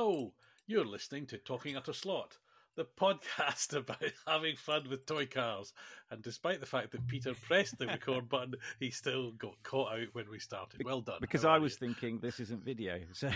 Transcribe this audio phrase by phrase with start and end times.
[0.00, 0.32] Hello,
[0.68, 2.38] you're listening to Talking at a Slot,
[2.76, 3.98] the podcast about
[4.28, 5.72] having fun with toy cars.
[6.12, 10.06] And despite the fact that Peter pressed the record button, he still got caught out
[10.12, 10.84] when we started.
[10.84, 11.18] Well done.
[11.20, 11.88] Because I was you?
[11.88, 13.28] thinking this isn't video, so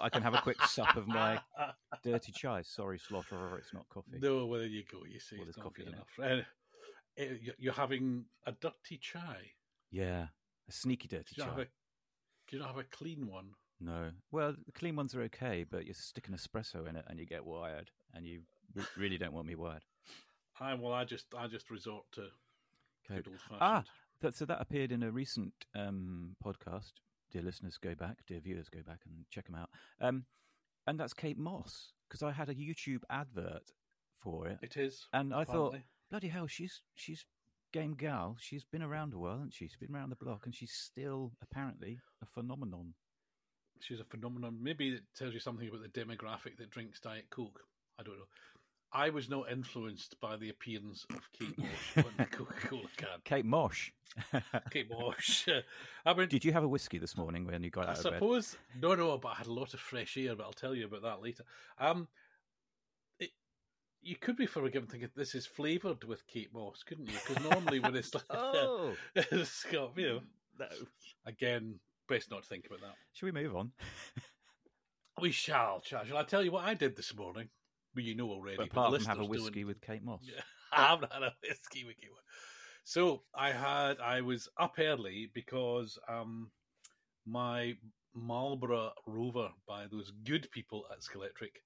[0.00, 1.40] I can have a quick sup of my
[2.04, 2.62] dirty chai.
[2.62, 4.20] Sorry, Slaughterer, it's not coffee.
[4.20, 4.98] No, well, there you go.
[5.12, 6.44] You see, Well, it's there's not coffee good enough.
[7.18, 9.50] Uh, you- you're having a dirty chai.
[9.90, 10.28] Yeah,
[10.68, 11.48] a sneaky dirty Do chai.
[11.62, 11.66] a, do
[12.52, 13.46] you not have a clean one?
[13.84, 17.18] No, well, the clean ones are okay, but you stick an espresso in it and
[17.18, 18.40] you get wired, and you
[18.74, 19.84] re- really don't want me wired.
[20.60, 22.28] I well, I just I just resort to
[23.08, 23.58] good old fashioned.
[23.60, 23.84] Ah,
[24.20, 26.92] that, so that appeared in a recent um, podcast.
[27.30, 28.18] Dear listeners, go back.
[28.26, 29.70] Dear viewers, go back and check them out.
[30.00, 30.24] Um,
[30.86, 33.72] and that's Kate Moss because I had a YouTube advert
[34.14, 35.06] for it, it is.
[35.12, 35.76] and I thought,
[36.10, 37.26] bloody hell, she's she's
[37.72, 38.36] game gal.
[38.38, 39.66] She's been around a while, hasn't she?
[39.66, 42.94] She's been around the block, and she's still apparently a phenomenon.
[43.80, 44.58] She's a phenomenon.
[44.60, 47.60] Maybe it tells you something about the demographic that drinks Diet Coke.
[47.98, 48.24] I don't know.
[48.96, 53.08] I was not influenced by the appearance of Kate Moss on the Coca Cola can.
[53.24, 53.90] Kate Mosh.
[54.70, 55.46] Kate Moss.
[56.06, 58.04] I mean, Did you have a whiskey this morning when you got I out of
[58.04, 58.12] bed?
[58.14, 60.36] suppose no, no, but I had a lot of fresh air.
[60.36, 61.42] But I'll tell you about that later.
[61.78, 62.06] Um,
[63.18, 63.30] it,
[64.00, 67.16] you could be forgiven thinking this is flavoured with Kate Moss, couldn't you?
[67.26, 70.20] Because normally when it's like, Oh it's got you know,
[70.60, 70.66] no!
[71.26, 72.94] again, best not to think about that.
[73.12, 73.72] Should we move on?
[75.20, 76.04] We shall, shall.
[76.04, 77.48] Shall I tell you what I did this morning?
[77.94, 78.56] Well, you know already.
[78.56, 80.22] But but apart from have a whiskey with Kate Moss.
[80.22, 82.10] Yeah, I haven't had a whiskey with you.
[82.82, 86.50] So I had, I was up early because um,
[87.26, 87.76] my
[88.14, 91.62] Marlboro Rover by those good people at Scalextric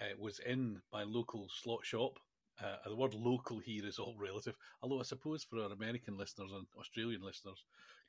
[0.00, 2.18] uh, was in my local slot shop.
[2.62, 6.52] Uh, the word local here is all relative, although I suppose for our American listeners
[6.52, 7.64] and Australian listeners,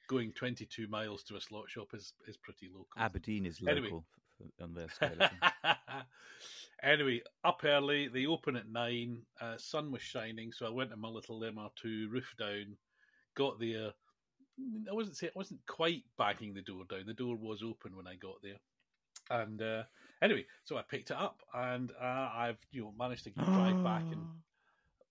[0.08, 2.88] going 22 miles to a slot shop is, is pretty local.
[2.98, 4.06] Aberdeen is local
[4.41, 5.38] f- on their skeleton.
[6.84, 8.07] anyway, up early.
[8.07, 9.24] They open at nine.
[9.40, 12.78] Uh, sun was shining, so I went to my little MR2, roof down.
[13.35, 13.91] Got there.
[14.90, 17.03] I wasn't say I wasn't quite banging the door down.
[17.06, 18.59] The door was open when I got there.
[19.30, 19.84] And uh,
[20.22, 24.03] anyway, so I picked it up, and uh, I've you know managed to drive back
[24.03, 24.22] and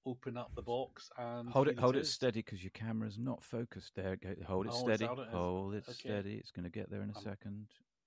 [0.07, 3.93] open up the box and hold it, hold it steady because your camera's not focused.
[3.95, 5.05] There, go, hold it Oh, steady.
[5.05, 5.11] it.
[5.31, 5.93] Hold it Okay.
[5.99, 6.35] steady.
[6.35, 7.67] It's going to get there in a Um, second.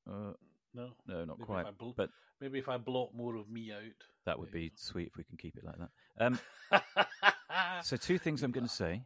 [0.09, 0.34] Uh,
[0.74, 1.66] No, no, not maybe quite.
[1.96, 3.81] But maybe if I blot more of me out,
[4.25, 5.90] that would be sweet if we can keep it like that.
[6.19, 6.40] Um,
[7.84, 9.03] so two things I'm going to say.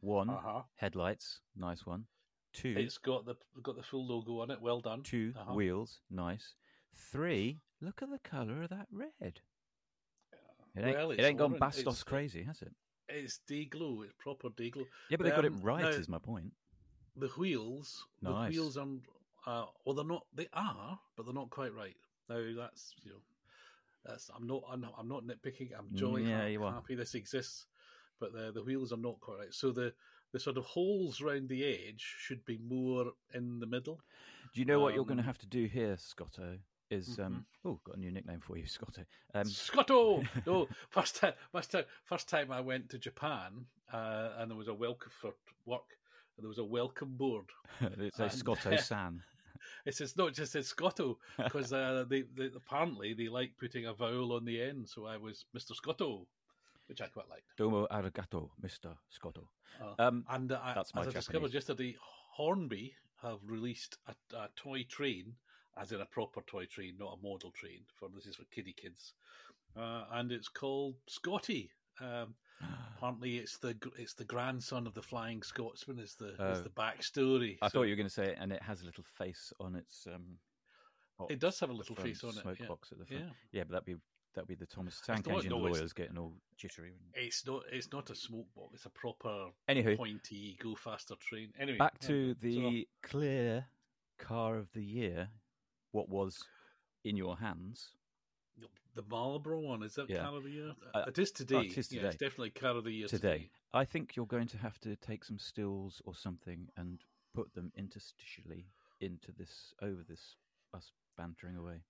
[0.00, 0.62] One, uh-huh.
[0.76, 2.04] headlights, nice one.
[2.52, 4.60] Two, It's got the got the full logo on it.
[4.60, 5.02] Well done.
[5.02, 5.54] 2 Uh-huh.
[5.54, 6.54] wheels, nice.
[6.94, 9.40] Three, look at the colour of that red.
[10.76, 11.58] It ain't, Well, it ain't gone.
[11.58, 12.72] Bastos crazy, has it?
[13.08, 14.04] It's Dayglow.
[14.04, 14.84] It's proper Dayglow.
[15.08, 15.82] Yeah, but they got it Um, right.
[15.82, 16.52] now- is my point.
[17.16, 18.06] The wheels.
[18.20, 18.52] Nice.
[18.54, 18.86] The wheels are.
[19.46, 20.26] Uh, well, they're not.
[20.34, 21.96] They are, but they're not quite right.
[22.28, 23.22] Now that's you know.
[24.04, 24.64] That's I'm not.
[24.68, 25.70] I'm not, I'm not nitpicking.
[25.76, 26.72] I'm Mm, Yeah, ha- you are.
[26.72, 27.66] happy this exists,
[28.18, 29.54] but the the wheels are not quite right.
[29.54, 29.94] So the
[30.32, 34.00] the sort of holes round the edge should be more in the middle.
[34.52, 36.58] Do you know what you're going to um, have to do here, Scotto?
[36.90, 37.68] Is um, Mm-hmm.
[37.68, 39.02] oh, got a new nickname for you, Scotto.
[39.34, 40.22] Um, Scotto.
[40.46, 44.68] no, first time, first time, first time I went to Japan, uh, and there was
[44.68, 45.32] a welcome for
[45.64, 45.96] work.
[46.36, 47.46] And there was a welcome board.
[47.80, 49.22] it's a and- Scotto San.
[49.84, 53.86] It says no, it just says Scotto because uh, they, they apparently they like putting
[53.86, 54.88] a vowel on the end.
[54.88, 55.74] So I was Mr.
[55.74, 56.26] Scotto,
[56.88, 57.46] which I quite liked.
[57.56, 59.48] Domo arigato, Mister Scotto.
[59.80, 61.96] Uh, Um, and uh, that's my as I discovered yesterday,
[62.32, 65.34] Hornby have released a, a toy train,
[65.78, 67.80] as in a proper toy train, not a model train.
[67.94, 69.14] For this is for kiddie kids,
[69.76, 71.70] uh, and it's called Scotty.
[72.00, 72.34] Um,
[72.96, 75.98] apparently, it's the it's the grandson of the Flying Scotsman.
[75.98, 76.62] Is the is Oh.
[76.62, 77.58] the backstory?
[77.62, 79.76] I So thought you were going to say, and it has a little face on
[79.76, 80.06] its.
[80.06, 80.38] Um,
[81.18, 82.36] hot it does have a little face on it.
[82.36, 82.66] Smoke Yeah.
[82.72, 83.22] at the front.
[83.24, 83.30] yeah.
[83.52, 83.96] Yeah, but that'd be
[84.34, 86.92] that'd be the Thomas Tank Engine no, lawyers getting all jittery.
[87.14, 87.62] It's not.
[87.72, 88.74] It's not a smoke box.
[88.74, 91.52] It's a proper Anywho, pointy, go faster train.
[91.58, 92.08] Anyway, back yeah.
[92.08, 93.66] to So, the clear
[94.18, 95.28] car of the year.
[95.92, 96.38] What was
[97.04, 97.90] in your hands?
[98.94, 100.22] the Marlboro one is that Yeah.
[100.22, 100.74] car of the year?
[100.94, 101.66] Uh, it is today.
[101.66, 102.08] it is Yeah, today.
[102.08, 103.50] it's definitely car of the year today.
[103.74, 107.04] I think you're going to have to take some stills or something and
[107.34, 108.64] put them interstitially
[109.00, 110.36] into this over this
[110.72, 111.84] us bantering away.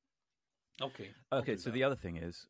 [0.83, 1.15] Okay.
[1.33, 1.75] Okay, so that.
[1.75, 2.49] the other thing is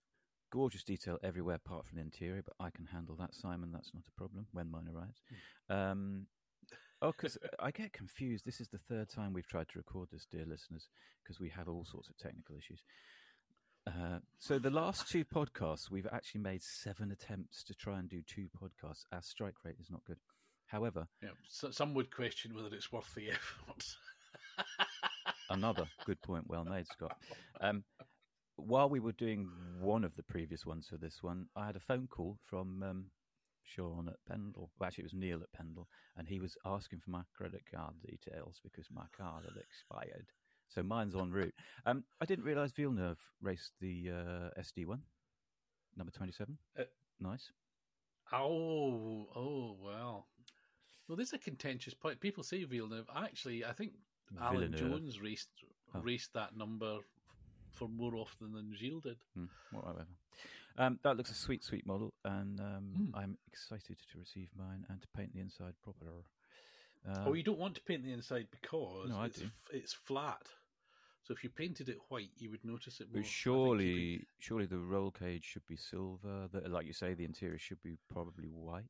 [0.50, 3.72] gorgeous detail everywhere apart from the interior, but I can handle that, Simon.
[3.72, 5.20] That's not a problem when mine arrives.
[5.68, 5.72] Hmm.
[5.72, 6.26] Um,
[7.02, 8.44] oh, because I get confused.
[8.44, 10.88] This is the third time we've tried to record this, dear listeners,
[11.22, 12.82] because we have all sorts of technical issues.
[13.86, 18.22] Uh, so the last two podcasts, we've actually made seven attempts to try and do
[18.26, 19.04] two podcasts.
[19.12, 20.18] Our strike rate is not good.
[20.66, 23.84] However, Yeah, so, some would question whether it's worth the effort.
[25.50, 27.16] another good point, well made, Scott.
[27.60, 27.84] Um,
[28.56, 29.48] while we were doing
[29.80, 33.04] one of the previous ones for this one, I had a phone call from um,
[33.66, 34.70] Sean at Pendle.
[34.78, 37.94] Well, actually, it was Neil at Pendle, and he was asking for my credit card
[38.02, 40.26] details because my card had expired.
[40.68, 41.54] So mine's en route.
[41.84, 45.02] Um, I didn't realise Villeneuve raced the uh, SD one,
[45.96, 46.58] number twenty-seven.
[46.78, 46.82] Uh,
[47.20, 47.50] nice.
[48.32, 50.26] Oh, oh, well.
[51.08, 52.18] Well, this is a contentious point.
[52.20, 53.08] People say Villeneuve.
[53.14, 53.92] Actually, I think
[54.40, 54.80] Alan Villeneuve.
[54.80, 55.50] Jones raced
[55.94, 56.00] Oh.
[56.00, 56.98] raced that number
[57.70, 59.16] for more often than Gilles did.
[59.34, 60.04] Hmm, whatever.
[60.78, 63.16] Um, that looks a sweet, sweet model, and um, Hmm.
[63.18, 66.06] I'm excited to receive mine and to paint the inside proper.
[67.08, 69.42] Um, oh, you don't want to paint the inside because No, it's,
[69.72, 70.42] it's flat.
[71.24, 73.22] So if you painted it white, you would notice it more.
[73.22, 76.48] But surely, surely the roll cage should be silver.
[76.52, 78.84] The, like you say, the interior should be probably white.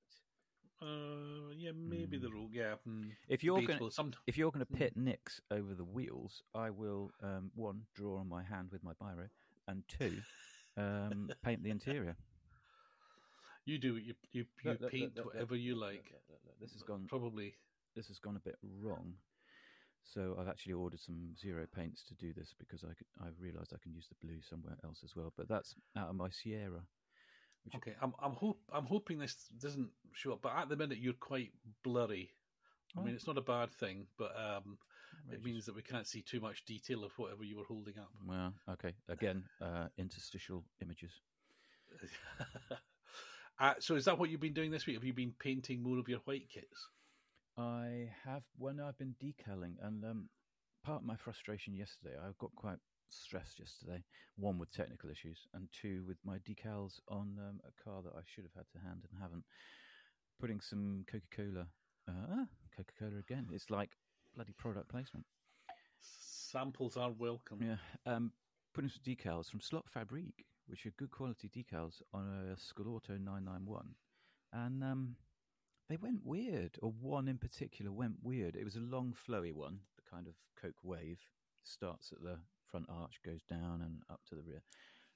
[0.82, 2.34] uh, yeah, maybe the Hmm.
[2.34, 2.48] roll.
[2.52, 2.74] Yeah.
[2.86, 3.90] mm, If you're going.
[3.90, 4.76] Some, if you're going to Hmm.
[4.78, 8.92] pit nicks over the wheels, I will um, one draw on my hand with my
[8.94, 9.28] biro,
[9.68, 10.20] and two
[10.76, 12.16] um, paint the interior.
[13.64, 14.02] you do it.
[14.04, 16.04] You you, you Look, look, paint look, look, whatever look, you like.
[16.12, 16.60] look, look, look.
[16.60, 17.06] This has gone.
[17.08, 17.54] Probably.
[17.94, 19.14] This has gone a bit wrong.
[20.04, 23.72] So I've actually ordered some zero paints to do this because I could, I've realised
[23.74, 25.32] I can use the blue somewhere else as well.
[25.36, 26.82] But that's out of my Sierra.
[27.64, 30.98] Which Okay, I'm I'm hope I'm hoping this doesn't show up, but at the minute
[30.98, 31.50] you're quite
[31.82, 32.30] blurry.
[32.96, 33.16] I mean, Oh.
[33.16, 34.78] it's not a bad thing, but um,
[35.30, 38.10] it means that we can't see too much detail of whatever you were holding up.
[38.24, 38.94] Well, okay.
[39.08, 41.10] Again, uh, interstitial images.
[43.60, 44.96] uh, so, is that what you've been doing this week?
[44.96, 46.88] Have you been painting more of your white kits?
[47.58, 50.28] I have when I've been decaling, and um,
[50.84, 52.78] part of my frustration yesterday, I got quite
[53.08, 54.04] stressed yesterday.
[54.36, 58.22] One with technical issues, and two with my decals on um, a car that I
[58.26, 59.44] should have had to hand and haven't.
[60.38, 61.66] Putting some Coca Cola,
[62.08, 62.44] uh,
[62.76, 63.46] Coca Cola again.
[63.52, 63.96] It's like
[64.36, 65.24] bloody product placement.
[66.00, 67.58] Samples are welcome.
[67.60, 68.32] Yeah, um,
[68.74, 73.94] putting some decals from Slot Fabrique, which are good quality decals on a Scalauto 991,
[74.52, 75.16] and um,
[75.88, 78.56] they went weird, or one in particular went weird.
[78.56, 81.20] It was a long, flowy one, the kind of Coke wave
[81.64, 82.38] starts at the
[82.70, 84.62] front arch, goes down and up to the rear,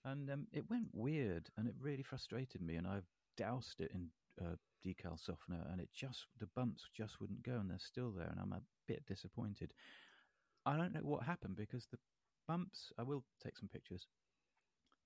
[0.05, 2.77] and um, it went weird, and it really frustrated me.
[2.77, 4.09] And I've doused it in
[4.41, 8.29] uh, decal softener, and it just the bumps just wouldn't go, and they're still there,
[8.31, 9.73] and I'm a bit disappointed.
[10.67, 11.99] I don't know what happened because the
[12.49, 12.93] bumps.
[12.99, 14.09] I will take some pictures.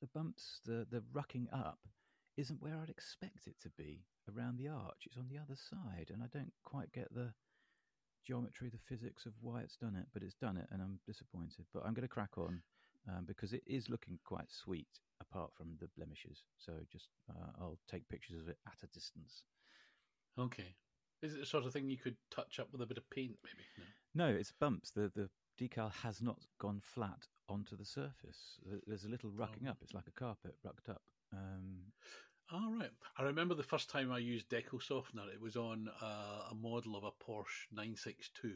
[0.00, 1.81] The bumps, the the rucking up,
[2.36, 5.02] isn't where I'd expect it to be around the arch.
[5.06, 7.34] It's on the other side, and I don't quite get the
[8.26, 10.06] geometry, the physics of why it's done it.
[10.14, 11.66] But it's done it, and I'm disappointed.
[11.75, 12.62] But I'm going to crack on
[13.08, 16.44] um, because it is looking quite sweet, apart from the blemishes.
[16.56, 19.44] So just uh, I'll take pictures of it at a distance.
[20.38, 20.75] Okay.
[21.25, 23.37] Is it the sort of thing you could touch up with a bit of paint,
[23.44, 23.65] maybe?
[24.15, 24.26] No.
[24.26, 24.91] No, it's bumps.
[24.91, 25.29] The the
[25.61, 28.59] decal has not gone flat onto the surface.
[28.87, 29.71] There's a little rucking Oh.
[29.71, 29.79] up.
[29.82, 31.03] It's like a carpet rucked up.
[31.32, 31.93] Um,
[32.53, 32.91] All right.
[33.19, 35.25] I remember the first time I used decal softener.
[35.32, 38.53] It was on uh, a model of a Porsche 962,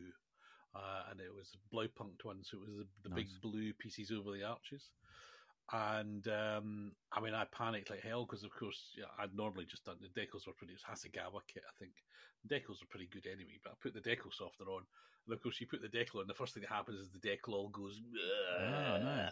[0.74, 4.10] uh, and it was a Blaupunkt one, so it was the, the big blue pieces
[4.10, 4.90] over the arches.
[5.70, 9.84] And um, I mean, I panicked like hell because, of course, yeah, I'd normally just
[9.84, 10.72] done the decals were pretty.
[10.72, 12.04] It was Hasegawa kit, I think.
[12.46, 14.86] Decals are pretty good anyway, but I put the decal softener on,
[15.26, 16.26] and of course, you put the decal on.
[16.26, 19.30] The first thing that happens is the decal all goes, Oh, no.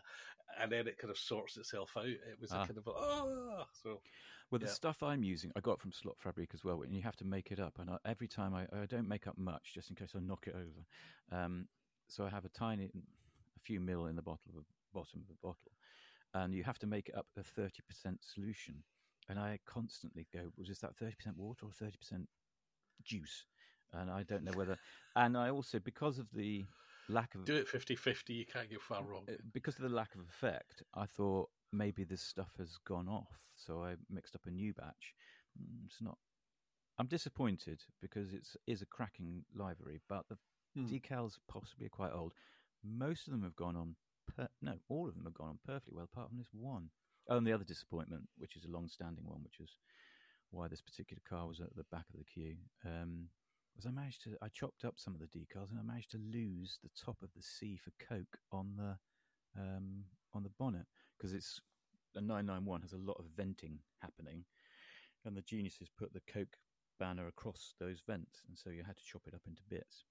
[0.59, 2.07] and then it kind of sorts itself out.
[2.07, 2.67] It was a Ah.
[2.67, 4.03] kind of a, oh, so
[4.51, 4.73] well, the Yeah.
[4.73, 7.51] stuff I'm using, I got from Slot Fabric as well, and you have to make
[7.51, 7.79] it up.
[7.79, 10.47] And I, every time I, I don't make up much, just in case I knock
[10.47, 10.87] it over.
[11.31, 11.69] Um,
[12.09, 12.91] so I have a tiny,
[13.57, 15.73] a few mil in the bottle of the bottom of the bottle,
[16.45, 18.83] and you have to make it up a thirty percent solution.
[19.29, 22.29] And I constantly go, was this that thirty percent water or thirty percent
[23.03, 23.45] juice?
[23.93, 24.77] And I don't know whether.
[25.15, 26.65] and I also, because of the
[27.09, 29.25] lack of do it 50-50, You can't go far wrong.
[29.29, 33.39] uh, because of the lack of effect, I thought maybe this stuff has gone off.
[33.55, 35.15] So I mixed up a new batch.
[35.61, 36.19] Mm, It's not.
[36.99, 40.39] I'm disappointed because it's is a cracking livery, but the
[40.75, 40.87] Hmm.
[40.89, 42.33] decals possibly are quite old.
[42.85, 43.97] Most of them have gone on.
[44.35, 46.91] Per- no, all of them have gone on perfectly well, apart from this one.
[47.29, 49.77] Oh, and the other disappointment, which is a long-standing one, which is
[50.51, 53.29] why this particular car was at the back of the queue, um,
[53.75, 56.19] was I managed to I chopped up some of the decals and I managed to
[56.19, 58.97] lose the top of the C for Coke on the
[59.61, 61.61] um, on the bonnet because it's
[62.15, 64.45] a 991 has a lot of venting happening,
[65.25, 66.57] and the geniuses put the Coke
[66.99, 70.05] banner across those vents, and so you had to chop it up into bits.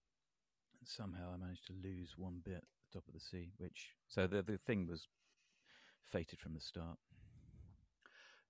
[0.80, 2.64] And somehow I managed to lose one bit
[2.96, 5.08] at the top of the C, which so the the thing was
[6.06, 6.98] fated from the start.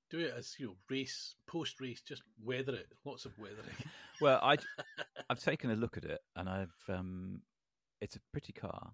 [0.10, 2.02] do it as you know, race post race.
[2.02, 2.88] Just weather it.
[3.06, 3.76] Lots of weathering.
[4.22, 4.56] Well, I
[5.30, 7.42] I've taken a look at it, and I've um,
[8.00, 8.94] it's a pretty car,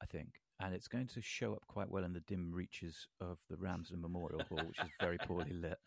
[0.00, 0.28] I think,
[0.60, 4.00] and it's going to show up quite well in the dim reaches of the Ramsden
[4.00, 5.78] Memorial Hall, which is very poorly lit.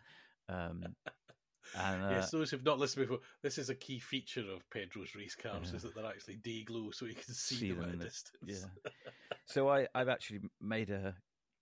[0.50, 0.96] Um,
[1.78, 5.16] and, uh, yes, those who've not listened before, this is a key feature of Pedro's
[5.16, 5.76] race cars Yeah.
[5.78, 7.96] is that they're actually day glow, so you can see, See them, them at in
[7.96, 8.68] a the- distance.
[8.86, 8.92] yeah.
[9.46, 11.16] So I, I've actually made a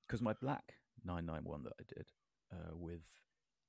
[0.05, 2.05] because my black 991 that I did
[2.53, 3.01] uh, with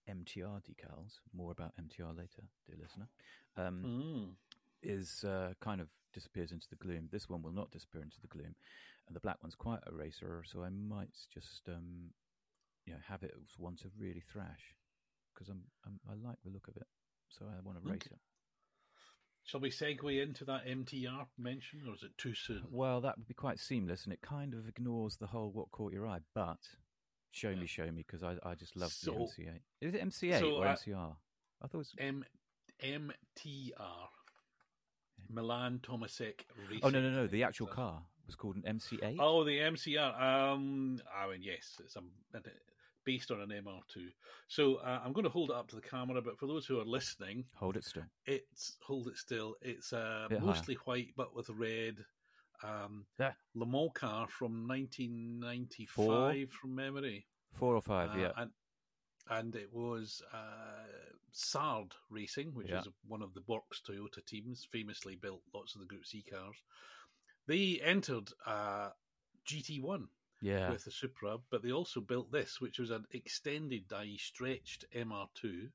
[0.08, 1.20] MTR decals.
[1.32, 3.08] More about MTR later, dear listener.
[3.56, 4.34] Um, Mm.
[4.82, 7.08] is uh, kind of disappears into the gloom.
[7.10, 8.54] This one will not disappear into the gloom,
[9.06, 10.42] and the black one's quite a racer.
[10.46, 12.10] So I might just um,
[12.84, 14.74] you know have it as one to really thrash
[15.34, 16.86] because I'm, I'm I like the look of it.
[17.28, 18.14] So I want to race Okay.
[18.14, 18.20] it.
[19.44, 22.62] Shall we segue into that MTR mention, or is it too soon?
[22.70, 25.92] Well, that would be quite seamless, and it kind of ignores the whole what caught
[25.92, 26.20] your eye.
[26.34, 26.58] But
[27.32, 27.56] show Yeah.
[27.56, 29.60] me, show me, because I, I just love So- the MC8.
[29.80, 31.16] Is it MC8 so, or uh, MCR?
[31.62, 31.94] I thought it was.
[31.98, 32.24] M-
[32.80, 34.08] MTR.
[35.28, 36.80] Milan Tomasek Racing.
[36.82, 37.26] Oh no, no, no!
[37.26, 39.16] The actual car was called an MC8.
[39.18, 40.20] Oh, the MCR.
[40.20, 42.10] Um, I mean, yes, it's um,
[43.04, 44.06] based on an MR2.
[44.48, 46.80] So uh, I'm going to hold it up to the camera, but for those who
[46.80, 48.04] are listening, Hold it still.
[48.26, 49.56] it's hold it still.
[49.62, 50.46] It's uh, Bit higher.
[50.46, 51.96] mostly white, but with red.
[52.62, 53.32] Um, Yeah.
[53.54, 56.34] Le Mans car from 1995 Four?
[56.60, 57.26] from memory.
[57.54, 58.32] Four or five, Uh, yeah.
[58.36, 58.50] and
[59.30, 60.84] and it was uh,
[61.30, 62.80] Sard Racing, which Yeah.
[62.80, 66.56] is one of the Works Toyota teams, famously built lots of the Group C cars.
[67.46, 68.90] They entered uh,
[69.46, 70.08] GT1
[70.42, 70.70] Yeah.
[70.72, 75.68] with the Supra, but they also built this, which was an extended, i.e., stretched MR2.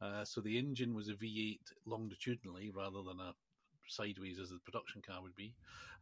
[0.00, 3.34] Uh, so the engine was a V8 longitudinally rather than a
[3.88, 5.54] sideways as the production car would be.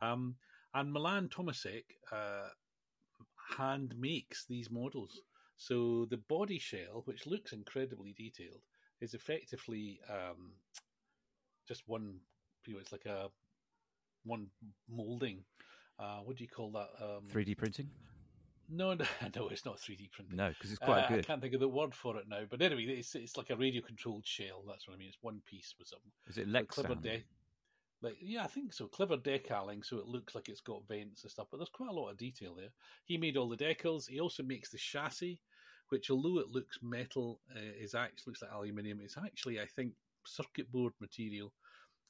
[0.03, 0.37] Um,
[0.75, 2.49] and Milan Tomasek uh,
[3.57, 5.21] hand makes these models.
[5.57, 8.63] So the body shell, which looks incredibly detailed,
[9.01, 10.53] is effectively um,
[11.67, 12.21] just one.
[12.67, 13.31] You know, it's like a
[14.25, 14.49] one
[14.89, 15.45] molding.
[15.99, 16.89] Uh, what do you call that?
[17.03, 17.91] Um, 3D printing?
[18.71, 20.37] no, no, no, it's not 3D printing.
[20.37, 22.43] No, because it's quite Uh, I can't think of the word for it now.
[22.49, 24.63] But anyway, it's it's like a radio controlled shell.
[24.67, 25.09] That's what I mean.
[25.09, 26.13] It's one piece with something.
[26.29, 27.03] Is it But clever Lexan?
[27.03, 27.25] de-
[28.01, 28.87] like yeah, I think so.
[28.87, 31.49] Clever decaling, so it looks like it's got vents and stuff.
[31.51, 32.71] But there's quite a lot of detail there.
[33.05, 34.07] He made all the decals.
[34.09, 35.41] He also makes the chassis,
[35.89, 39.01] which although it looks metal, uh, is actually looks like aluminium.
[39.03, 41.53] It's actually, I think, circuit board material.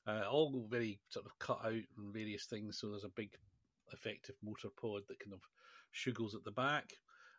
[0.07, 2.79] Uh, all very sort of cut out and various things.
[2.79, 3.31] So there's a big,
[3.93, 5.41] effective motor pod that kind of
[5.93, 6.93] shuggles at the back.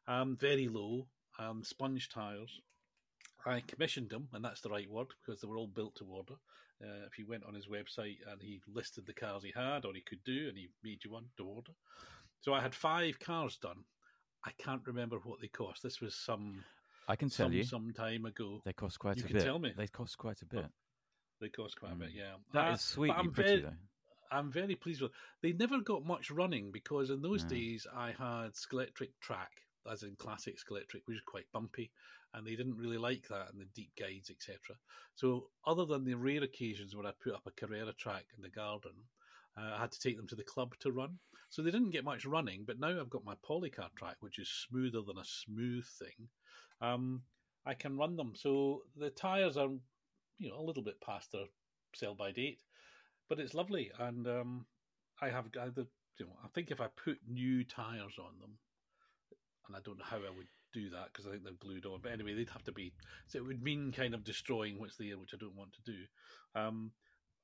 [0.07, 1.07] Um, very low.
[1.37, 2.59] Um, sponge tires.
[3.45, 6.33] I commissioned them, and that's the right word because they were all built to order.
[6.83, 9.93] Uh, if you went on his website and he listed the cars he had or
[9.93, 11.71] he could do, and he made you one to order.
[12.41, 13.83] So I had five cars done.
[14.45, 15.83] I can't remember what they cost.
[15.83, 16.63] This was some
[17.07, 18.61] I can tell some, you, some time ago.
[18.65, 19.43] they cost quite You a can bit.
[19.45, 19.73] tell me.
[19.75, 20.65] They cost quite a bit.
[21.41, 22.15] They cost quite a bit, Mm.
[22.15, 22.33] yeah.
[22.53, 23.77] That Uh, is sweetly I'm pretty, very- though.
[24.31, 25.11] I'm very pleased with.
[25.41, 29.51] They never got much running because in those days I had Scalextric track,
[29.89, 31.91] as in classic Scalextric, which is quite bumpy,
[32.33, 34.57] and they didn't really like that and the deep guides, etc.
[35.15, 38.49] So, other than the rare occasions where I put up a Carrera track in the
[38.49, 38.93] garden,
[39.57, 41.17] uh, I had to take them to the club to run.
[41.49, 44.49] So they didn't get much running, but now I've got my Policar track, which is
[44.49, 46.29] smoother than a smooth thing.
[46.81, 47.23] Um,
[47.65, 48.33] I can run them.
[48.35, 49.69] So the tires are,
[50.37, 51.45] you know, a little bit past their
[51.95, 52.59] sell by date,
[53.29, 53.91] but it's lovely.
[53.99, 54.65] And um,
[55.21, 55.87] I have, I, the,
[56.19, 58.57] you know, I think if I put new tires on them,
[59.67, 61.99] and I don't know how I would do that because I think they're glued on.
[62.01, 62.93] But anyway, they'd have to be.
[63.27, 65.97] So it would mean kind of destroying what's there, which I don't want to do.
[66.55, 66.91] Um,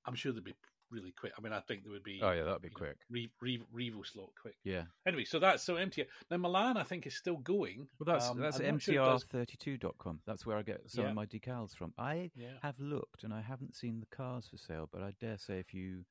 [0.05, 0.55] I'm sure they'd be
[0.91, 1.33] really quick.
[1.37, 2.19] I mean, I think there would be.
[2.21, 2.97] Oh yeah, that'd be you know, quick.
[3.09, 4.55] Re, re, Revo slot quick.
[4.63, 4.83] Yeah.
[5.07, 6.05] Anyway, so that's so empty.
[6.29, 7.87] Now Milan, I think, is still going.
[7.99, 10.21] Well, that's Um, that's I'm not sure it does- mtr32.com.
[10.25, 11.09] That's where I get some Yeah.
[11.09, 11.93] of my decals from.
[11.97, 12.57] I Yeah.
[12.61, 15.73] have looked and I haven't seen the cars for sale, but I dare say if
[15.73, 16.05] you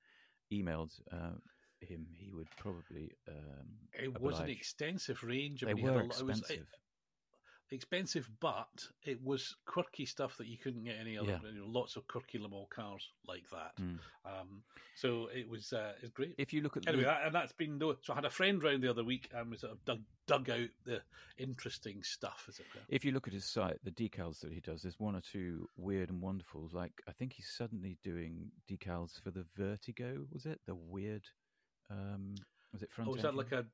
[0.52, 1.33] emailed uh,
[1.81, 3.12] him, he would probably.
[3.28, 5.62] Um, It was an extensive range.
[5.62, 6.66] I They mean, he had were lot- it was- expensive.
[6.73, 6.78] it-
[7.75, 11.40] expensive, but it was quirky stuff that you couldn't get any other.
[11.43, 11.50] Yeah.
[11.52, 13.76] You know, lots of quirky Le Mans cars like that.
[13.81, 13.99] Mm.
[14.25, 14.62] Um,
[14.95, 16.35] so it was uh, it's great.
[16.38, 17.97] If you look at Anyway, the, that, and that's been no.
[18.02, 20.49] So I had a friend round the other week and we sort of dug, dug
[20.50, 21.00] out the
[21.38, 22.81] interesting stuff, as it were.
[22.88, 25.69] if you look at his site, the decals that he does, there's one or two
[25.76, 26.69] weird and wonderful.
[26.73, 30.26] Like I think he's suddenly doing decals for the Vertigo.
[30.33, 31.25] Was it the weird?
[31.90, 32.35] Um,
[32.73, 33.11] was it front?
[33.11, 33.64] Oh, was that like a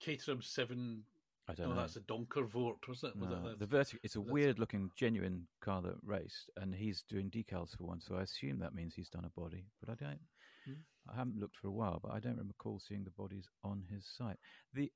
[0.00, 1.04] Caterham Seven?
[1.46, 1.80] I don't No, know.
[1.82, 3.14] that's a Donkervoort, was it?
[3.16, 4.00] Was No, it the Vertigo.
[4.02, 8.00] It's a weird looking, genuine car that raced, and he's doing decals for one.
[8.00, 10.20] So I assume that means he's done a body, but I don't.
[10.64, 10.80] Hmm.
[11.12, 14.06] I haven't looked for a while, but I don't recall seeing the bodies on his
[14.06, 14.38] site.
[14.72, 14.90] The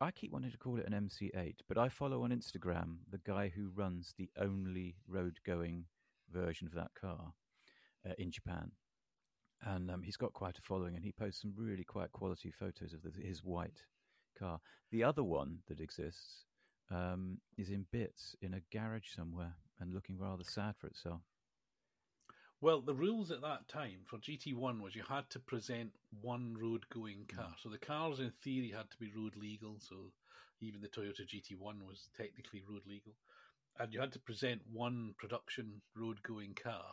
[0.00, 3.48] I keep wanting to call it an MC8, but I follow on Instagram the guy
[3.54, 5.86] who runs the only road-going
[6.30, 7.32] version of that car
[8.06, 8.72] uh, in Japan,
[9.62, 12.92] and um, he's got quite a following, and he posts some really quite quality photos
[12.92, 13.84] of the, his white
[14.38, 14.60] car.
[14.90, 16.44] The other one that exists
[16.90, 21.20] um, is in bits in a garage somewhere and looking rather sad for itself.
[22.60, 25.90] Well, the rules at that time for GT1 was you had to present
[26.22, 27.50] one road going car.
[27.50, 27.62] Mm.
[27.62, 29.76] So the cars, in theory, had to be road legal.
[29.80, 29.96] So
[30.60, 33.12] even the Toyota GT1 was technically road legal.
[33.78, 36.86] And you had to present one production road going car.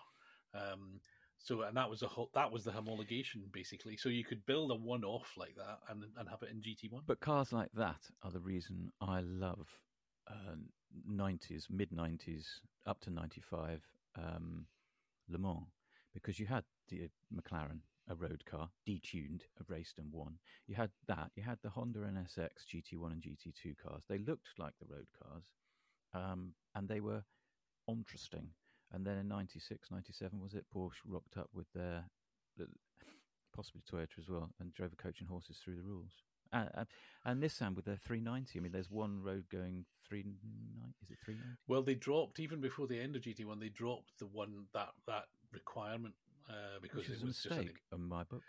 [0.53, 0.99] Um,
[1.43, 3.97] so and that was a ho- that was the homologation basically.
[3.97, 7.01] So you could build a one off like that and and have it in GT1.
[7.07, 9.67] But cars like that are the reason I love
[10.29, 10.55] uh,
[11.09, 12.45] 90s, mid 90s,
[12.85, 13.81] up to 95
[14.17, 14.65] um,
[15.29, 15.65] Le Mans
[16.13, 17.79] because you had the McLaren,
[18.09, 20.35] a road car, detuned, raced and won.
[20.67, 21.31] You had that.
[21.35, 24.03] You had the Honda NSX GT1 and GT2 cars.
[24.09, 25.45] They looked like the road cars
[26.13, 27.23] um, and they were
[27.87, 28.49] interesting.
[28.93, 30.65] And then in 96, 97, was it?
[30.75, 32.03] Porsche rocked up with their,
[33.55, 36.11] possibly Toyota as well, and drove a coach and horses through the rules.
[36.53, 36.87] And, and,
[37.25, 38.59] and Nissan with their 390.
[38.59, 40.93] I mean, there's one road going 390.
[41.03, 41.57] Is it 390?
[41.67, 43.59] Well, they dropped even before the end of GT1.
[43.59, 46.13] They dropped the one that that requirement
[46.49, 48.43] uh, because Which is it a was just mistake think- in my book.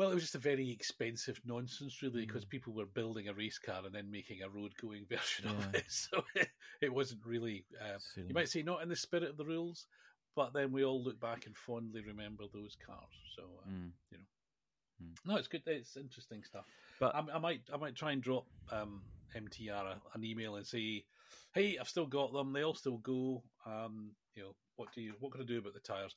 [0.00, 2.48] Well, it was just a very expensive nonsense, really, because Mm.
[2.48, 5.90] people were building a race car and then making a road-going version of it.
[5.90, 6.48] So it,
[6.80, 7.66] it wasn't really.
[7.78, 9.88] Uh, you might say not in the spirit of the rules,
[10.34, 13.12] but then we all look back and fondly remember those cars.
[13.36, 13.92] So uh, Mm.
[14.10, 15.06] You know.
[15.26, 15.64] No, it's good.
[15.66, 16.64] It's interesting stuff.
[16.98, 19.02] But I, I might I might try and drop um,
[19.36, 21.04] MTR a, an email and say,
[21.52, 22.54] "Hey, I've still got them.
[22.54, 23.42] They all still go.
[23.66, 26.16] Um, you know, what do you what can I do about the tires?"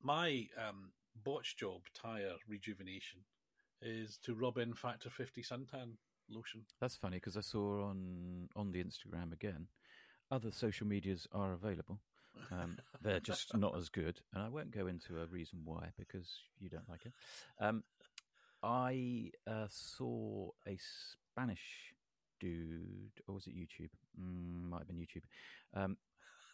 [0.00, 3.20] My um, botch job, tire rejuvenation,
[3.82, 5.96] is to rub in Factor Fifty suntan
[6.28, 6.64] lotion.
[6.80, 9.68] that's funny because I saw on on the Instagram again.
[10.30, 11.98] Other social medias are available.
[12.52, 16.28] Um, they're just not as good, and I won't go into a reason why because
[16.58, 17.12] you don't like it.
[17.60, 17.82] Um,
[18.62, 20.78] I uh, saw a
[21.32, 21.94] Spanish
[22.40, 23.90] dude, or was it YouTube?
[24.20, 25.24] Mm, might have been YouTube.
[25.74, 25.96] Um,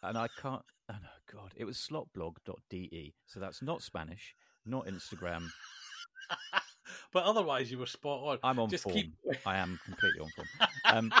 [0.03, 0.63] and I can't.
[0.89, 1.53] Oh no, God!
[1.55, 3.13] It was slotblog.de.
[3.25, 4.35] So that's not Spanish,
[4.67, 5.47] not Instagram.
[7.13, 8.37] but otherwise, you were spot on.
[8.43, 8.95] I'm on Just form.
[8.95, 9.13] keep.
[9.45, 10.47] I am completely on form.
[10.85, 11.11] Um,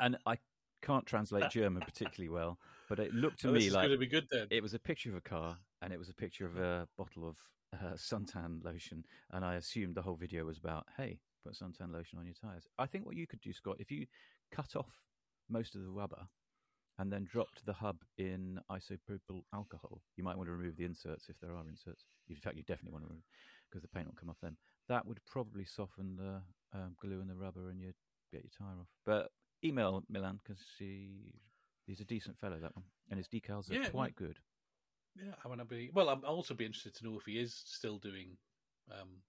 [0.00, 0.36] and I
[0.82, 2.58] can't translate German particularly well,
[2.88, 4.46] but it looked to Oh, me like going to be good then.
[4.50, 7.26] it was a picture of a car and it was a picture of a bottle
[7.26, 7.36] of
[7.74, 9.04] uh, suntan lotion.
[9.32, 12.64] And I assumed the whole video was about, hey, put suntan lotion on your tires.
[12.78, 14.06] I think what you could do, Scott, if you
[14.52, 15.02] cut off
[15.48, 16.26] most of the rubber
[16.98, 21.28] and then dropped the hub in isopropyl alcohol, you might want to remove the inserts
[21.28, 22.04] if there are inserts.
[22.28, 23.24] In fact, you definitely want to remove
[23.70, 24.56] because the paint will come off them.
[24.88, 26.42] That would probably soften the
[26.78, 27.94] um, glue and the rubber and you'd
[28.32, 28.88] get your tire off.
[29.06, 29.30] But
[29.64, 31.32] email Milan because he,
[31.86, 32.84] he's a decent fellow, that one.
[33.10, 34.38] And his decals are Yeah, quite good.
[35.16, 35.90] Yeah, I want to be.
[35.92, 38.36] Well, I'm- I'll also be interested to know if he is still doing
[38.90, 39.22] um,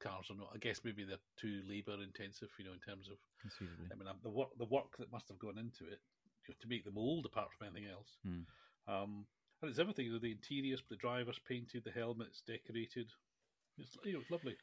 [0.00, 0.50] cars or not.
[0.54, 3.16] I guess maybe they're too labour intensive, you know, in terms of.
[3.40, 3.88] Conceivably.
[3.90, 6.00] I mean, the work the work that must have gone into it
[6.48, 8.18] you to make them mold, apart from anything else.
[8.24, 8.92] Hmm.
[8.92, 9.26] Um,
[9.62, 13.10] and it's everything the interiors, the drivers painted, the helmets decorated.
[13.78, 14.56] It's, you know, it's lovely.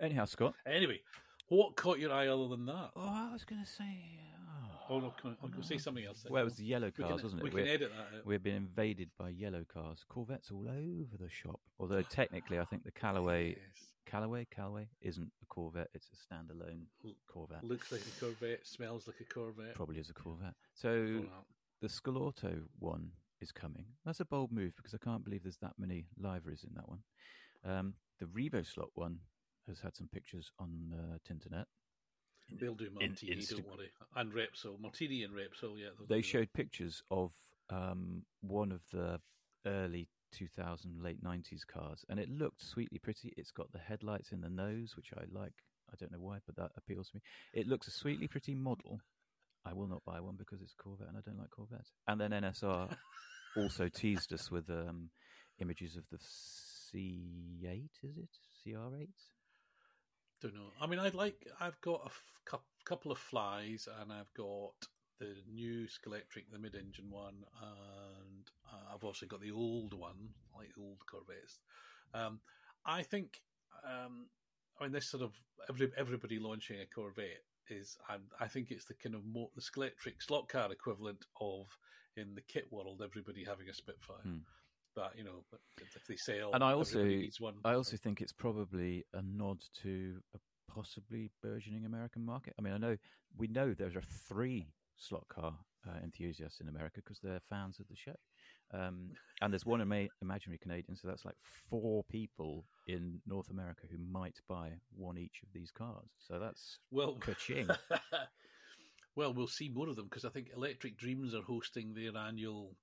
[0.00, 0.54] Anyhow, Scott.
[0.66, 1.00] Anyway,
[1.48, 2.90] what caught your eye other than that?
[2.96, 4.20] Oh, I was going to say.
[4.92, 6.22] Oh, no, can I, I'll say something else.
[6.22, 6.32] then.
[6.32, 7.52] Well, it was the yellow we cars, can, wasn't we it?
[7.52, 8.26] can We're, edit that out.
[8.26, 10.04] we've been invaded by yellow cars.
[10.08, 11.60] Corvettes all over the shop.
[11.78, 13.86] Although technically, I think the Callaway, Yes.
[14.06, 15.88] Callaway, Callaway isn't a Corvette.
[15.94, 16.82] It's a standalone
[17.26, 17.64] Corvette.
[17.64, 19.74] Looks like a Corvette, smells like a Corvette.
[19.74, 20.54] Probably is a Corvette.
[20.74, 21.22] So
[21.80, 23.86] the Scalauto one is coming.
[24.04, 26.98] That's a bold move because I can't believe there's that many liveries in that one.
[27.64, 29.18] Um, the Revo slot one
[29.68, 31.64] has had some pictures on uh, Tinternet.
[32.60, 33.90] They'll do in Martini, Insta- don't worry.
[34.16, 34.80] And Repsol.
[34.80, 35.88] Martini and Repsol, yeah.
[35.98, 36.26] they'll They do that.
[36.26, 37.32] showed pictures of
[37.70, 39.20] um, one of the
[39.66, 43.32] early 2000, late 90s cars, and it looked sweetly pretty.
[43.36, 45.52] It's got the headlights in the nose, which I like.
[45.92, 47.22] I don't know why, but that appeals to me.
[47.52, 49.00] It looks a sweetly pretty model.
[49.64, 51.92] I will not buy one because it's a Corvette and I don't like Corvettes.
[52.08, 52.96] And then NSR
[53.56, 55.10] also teased us with um,
[55.60, 58.28] images of the C8, is it?
[58.66, 59.08] CR8?
[60.42, 60.72] Don't know.
[60.80, 61.46] I mean, I'd like.
[61.60, 64.74] I've got a f- couple of flies, and I've got
[65.20, 70.68] the new Scalextric, the mid-engine one, and uh, I've also got the old one, like
[70.74, 71.60] the old Corvettes.
[72.12, 72.40] Um,
[72.84, 73.40] I think.
[73.86, 74.26] Um,
[74.80, 75.32] I mean, this sort of
[75.68, 77.96] every everybody launching a Corvette is.
[78.08, 79.22] I, I think it's the kind of
[79.54, 81.66] the Scalextric slot car equivalent of
[82.16, 84.16] in the kit world everybody having a Spitfire.
[84.22, 84.38] Hmm.
[84.94, 85.44] But you know,
[85.78, 87.22] if they sell, And I also-.
[87.64, 90.38] I also think it's probably a nod to a
[90.72, 92.54] possibly burgeoning American market.
[92.58, 92.96] I mean, I know
[93.36, 95.54] we know there are three slot car
[95.88, 98.14] uh, enthusiasts in America because they're fans of the show.
[98.74, 99.10] Um,
[99.42, 101.36] and there's one ima- imaginary Canadian, so that's like
[101.68, 106.08] four people in North America who might buy one each of these cars.
[106.18, 107.68] So that's well, ka-ching.
[109.16, 112.74] well, we'll see more of them because I think Electric Dreams are hosting their annual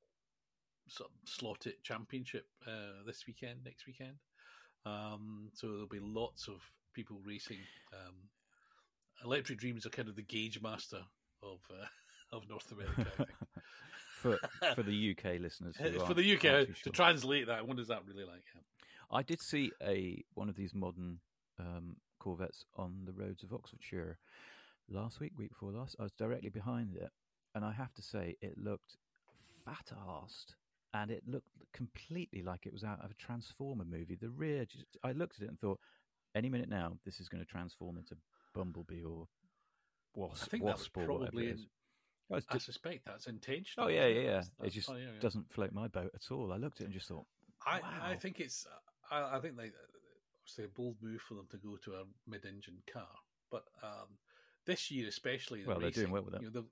[0.89, 4.15] sort of slot it championship uh, this weekend, next weekend.
[4.85, 6.61] Um, so there'll be lots of
[6.93, 7.59] people racing.
[7.93, 8.15] Um,
[9.23, 11.01] Electric Dreams are kind of the gauge master
[11.43, 11.85] of uh,
[12.35, 13.27] of North America.
[14.21, 14.37] For
[14.75, 15.77] for the UK listeners.
[16.05, 18.43] for the UK to translate that, what is that really like?
[19.09, 21.21] I did see a one of these modern
[21.57, 24.17] um, Corvettes on the roads of Oxfordshire
[24.89, 25.95] last week, week before last.
[25.99, 27.11] I was directly behind it,
[27.55, 28.97] and I have to say, it looked
[29.65, 30.55] fat assed,
[30.93, 34.17] and it looked completely like it was out of a Transformer movie.
[34.19, 35.79] The rear, just, I looked at it and thought,
[36.35, 38.15] any minute now, this is going to transform into
[38.53, 39.27] Bumblebee or
[40.15, 41.65] Wasp, I think that was Wasp or whatever probably it in-
[42.31, 43.87] Oh, it's I suspect that's intentional.
[43.87, 44.31] oh yeah, yeah, yeah.
[44.33, 45.19] That's- It just oh, yeah, yeah.
[45.19, 46.53] doesn't float my boat at all.
[46.53, 47.25] I looked at it and just thought,
[47.65, 47.89] I, Wow.
[48.03, 48.67] I think it's
[49.09, 49.71] I, I think they
[50.45, 53.07] it's a bold move for them to go to a mid-engine car,
[53.51, 54.17] but um,
[54.67, 56.41] this year especially, Well, they're doing well with that.
[56.43, 56.65] you know,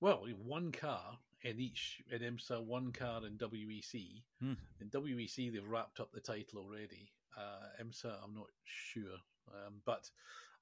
[0.00, 4.22] well, one car in each in IMSA, one car in WEC.
[4.40, 4.54] Hmm.
[4.80, 7.10] In WEC, they've wrapped up the title already.
[7.36, 10.08] Uh, IMSA, I'm not sure, um, but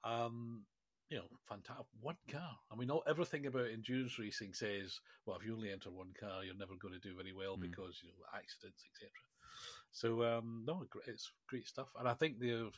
[0.03, 0.65] um,
[1.09, 1.85] you know, fantastic.
[1.99, 2.57] One car.
[2.71, 6.43] I mean, all, everything about endurance racing says, well, if you only enter one car,
[6.43, 7.61] you're never going to do very well Mm.
[7.61, 9.09] because you know accidents, etc.
[9.91, 12.71] So um, no, it's great stuff, and I think they've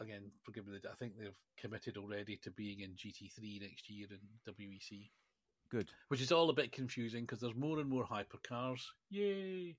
[0.00, 4.52] again, forgive me, I think they've committed already to being in GT3 next year in
[4.54, 5.10] WEC,
[5.70, 5.90] good.
[6.08, 8.82] which is all a bit confusing because there's more and more hypercars.
[9.10, 9.76] Yay!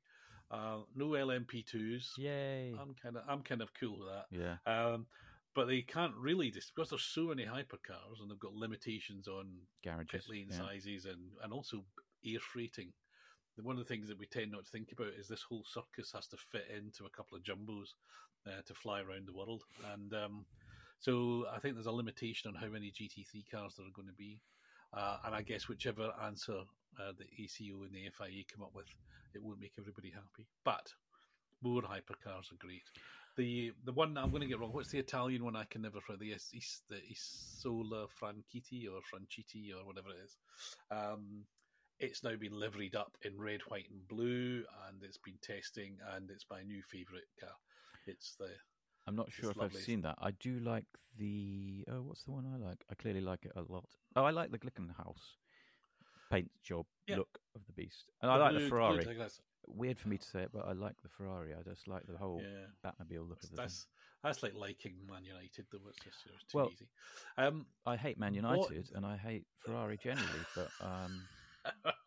[0.49, 2.17] Uh, no LMP2s.
[2.17, 2.73] Yay.
[2.79, 4.57] I'm kind of I'm kind of cool with that.
[4.65, 4.93] yeah.
[4.93, 5.05] Um,
[5.53, 9.47] but they can't really just because there's so many hypercars and they've got limitations on
[9.83, 10.09] Garages.
[10.11, 10.57] pit lane yeah.
[10.57, 11.83] sizes and, and also
[12.25, 12.91] air freighting.
[13.61, 16.11] One of the things that we tend not to think about is this whole circus
[16.13, 17.89] has to fit into a couple of jumbos
[18.47, 20.45] uh, to fly around the world, and um,
[20.99, 24.13] so I think there's a limitation on how many GT3 cars there are going to
[24.13, 24.39] be.
[24.93, 26.59] Uh, and I guess whichever answer
[26.99, 28.87] uh, the ACO and the FIA come up with,
[29.33, 30.47] it won't make everybody happy.
[30.65, 30.93] But
[31.61, 32.83] more hypercars are great.
[33.37, 34.73] The the one I'm going to get wrong.
[34.73, 35.55] What's the Italian one?
[35.55, 40.37] I can never find the Is- the Isola Franchitti or Franchitti or whatever it is.
[40.91, 41.45] Um,
[41.99, 46.29] it's now been liveried up in red, white, and blue, and it's been testing, and
[46.29, 47.55] it's my new favourite car.
[48.07, 48.49] It's the
[49.07, 49.77] I'm not sure if lovely.
[49.77, 50.15] I've seen that.
[50.21, 50.85] I do like
[51.17, 51.83] the.
[51.91, 52.83] Oh, what's the one I like?
[52.89, 53.85] I clearly like it a lot.
[54.15, 55.37] Oh, I like the Glickenhaus
[56.31, 57.17] paint job Yeah.
[57.17, 59.03] look of the beast, and I like blue- the Ferrari.
[59.05, 61.53] that's- Weird for me to say it, but I like the Ferrari.
[61.53, 63.57] I just like the whole yeah, Batmobile look of the thing.
[63.57, 63.85] that's
[64.23, 65.77] that's like liking Man United, though.
[65.87, 66.87] It's just you know, too Well- easy.
[67.37, 71.27] Um, I hate Man What- United and I hate Ferrari generally, but um,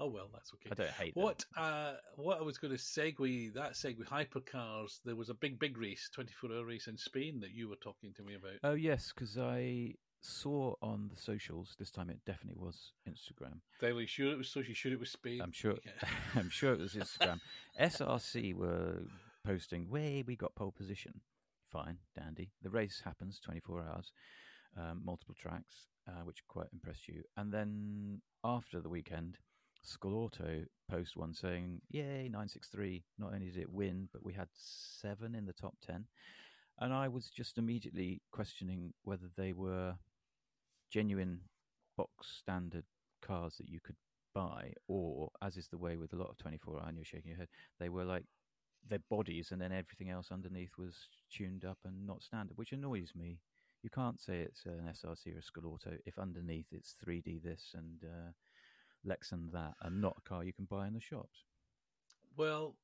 [0.00, 0.70] oh well, that's okay.
[0.72, 1.22] I don't hate them.
[1.22, 5.00] What uh, what I was going to segue that segue hypercars.
[5.04, 7.76] There was a big big race, twenty four hour race in Spain that you were
[7.76, 8.58] talking to me about.
[8.64, 12.10] Oh yes, because I saw on the socials this time.
[12.10, 13.60] It definitely was Instagram.
[13.80, 14.70] Daily sure it was social.
[14.70, 15.40] You sure it was Spain?
[15.42, 15.76] I'm sure.
[15.84, 16.08] Yeah.
[16.34, 17.40] I'm sure it was Instagram.
[17.80, 19.02] SRC were
[19.44, 21.20] posting, "Way we got pole position."
[21.70, 22.50] Fine, dandy.
[22.62, 24.12] The race happens 24 hours,
[24.76, 27.22] um, multiple tracks, uh, which quite impressed you.
[27.36, 29.38] And then after the weekend,
[29.84, 33.04] Scalauto post one saying, "Yay, 963!
[33.18, 36.06] Not only did it win, but we had seven in the top ten.
[36.78, 39.96] And I was just immediately questioning whether they were
[40.90, 41.40] genuine
[41.96, 42.84] box standard
[43.22, 43.96] cars that you could
[44.34, 47.30] buy, or as is the way with a lot of 24 hour, and you're shaking
[47.30, 48.24] your head, they were like
[48.88, 50.94] their bodies, and then everything else underneath was
[51.30, 53.38] tuned up and not standard, which annoys me.
[53.82, 58.04] You can't say it's an SRC or a Scalauto if underneath it's 3D this and
[58.04, 58.30] uh,
[59.06, 61.44] Lexan that, and not a car you can buy in the shops.
[62.36, 62.76] Well,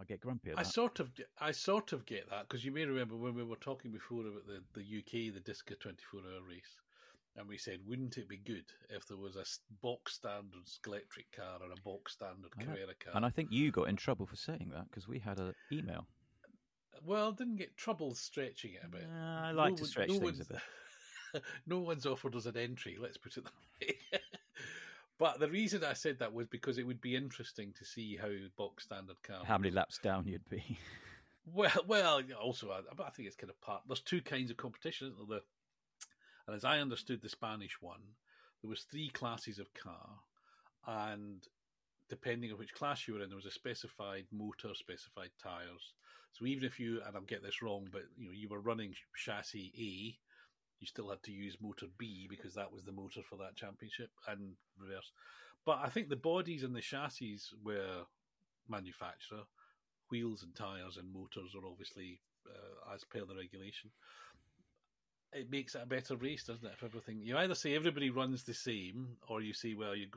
[0.00, 0.66] I get grumpy I that.
[0.66, 3.56] sort of get- I sort of get that because you may remember when we were
[3.56, 6.80] talking before about the the UK the Disca twenty four hour race.
[7.36, 9.42] And we said, wouldn't it be good if there was a
[9.82, 13.12] box standard electric car or a box standard Carrera car?
[13.16, 16.06] and I think you got in trouble for saying that because we had an email.
[17.04, 19.08] Well, didn't get trouble stretching it a bit.
[19.08, 21.42] Nah, I like to one- stretch things a bit.
[21.66, 22.96] no one's offered us an entry.
[23.00, 23.96] Let's put it that way.
[25.18, 28.30] but the reason I said that was because it would be interesting to see how
[28.56, 29.44] box standard cars.
[29.46, 30.78] How many laps down you'd be?
[31.52, 32.22] Well, well.
[32.42, 33.82] Also, I, I think it's kind of part.
[33.86, 35.08] There's two kinds of competition.
[35.08, 35.40] isn't there?
[35.40, 35.44] The,
[36.46, 38.00] and as I understood the Spanish one,
[38.62, 40.08] there was three classes of car,
[40.86, 41.46] and
[42.08, 45.92] depending on which class you were in, there was a specified motor, specified tires.
[46.32, 48.94] So even if you, and I'll get this wrong, but you know, you were running
[49.14, 50.16] chassis A,
[50.80, 54.10] you still had to use motor B because that was the motor for that championship,
[54.28, 55.10] and reverse.
[55.64, 58.02] But I think the bodies and the chassis were
[58.68, 59.42] manufacturer.
[60.10, 63.90] Wheels and tires and motors are obviously uh, as per the regulation.
[65.32, 66.74] It makes it a better race, doesn't it?
[66.74, 70.08] If everything you either say everybody runs the same, or you say well, your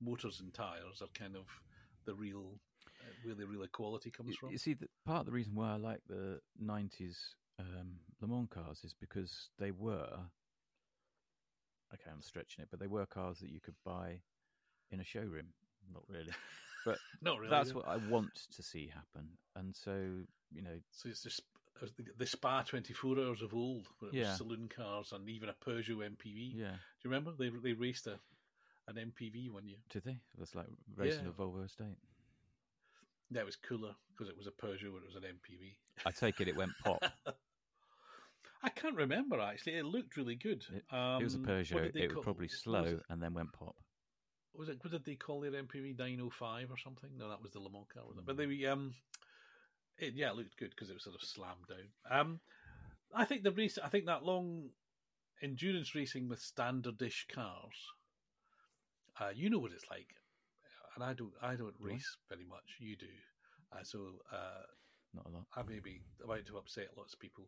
[0.00, 1.44] motors and tires are kind of
[2.06, 2.58] the real
[3.00, 4.50] uh, where the real equality comes You, from.
[4.50, 7.16] you see, the, part of the reason why I like the '90s
[7.58, 10.08] um, Le Mans cars is because they were.
[11.92, 14.20] Okay, I'm stretching it, but they were cars that you could buy
[14.90, 15.52] in a showroom.
[15.92, 16.32] Not really,
[16.84, 17.50] but Not really.
[17.50, 17.74] that's yeah.
[17.76, 19.28] what I want to see happen.
[19.54, 19.92] And so,
[20.52, 21.42] you know, So it's just
[21.82, 21.86] uh,
[22.18, 24.30] the, Spa 24 hours of old, where it Yeah.
[24.30, 26.54] was saloon cars and even a Peugeot MPV.
[26.56, 26.70] yeah.
[26.72, 28.18] Do you remember they they raced a
[28.88, 29.78] an MPV one year?
[29.90, 30.12] Did they?
[30.12, 31.30] It was like racing Yeah.
[31.30, 31.96] a Volvo estate.
[33.30, 35.76] That was cooler because it was a Peugeot when it was an MPV.
[36.06, 37.02] I take it it went pop.
[38.64, 39.74] I can't remember actually.
[39.74, 40.64] It looked really good.
[40.72, 41.94] It- um, it was a what Peugeot.
[41.94, 43.02] It was probably was slow it?
[43.10, 43.76] and then went pop.
[44.54, 47.10] was it what did they call their MPV 905 or something?
[47.18, 48.22] No, that was the Le Mans car, was it?
[48.22, 48.26] Mm.
[48.26, 48.94] But they um,
[49.98, 51.88] it, yeah, it looked good because it was sort of slammed down.
[52.20, 52.40] Um,
[53.14, 54.70] I think the race, I think that long
[55.42, 57.76] endurance racing with standardish cars,
[59.20, 60.08] uh, you know what it's like,
[60.94, 62.76] and I don't, I don't race very much.
[62.80, 63.06] You do,
[63.72, 63.98] uh, so
[64.32, 64.62] uh,
[65.14, 65.44] Not a lot.
[65.56, 67.44] I may be about to upset lots of people.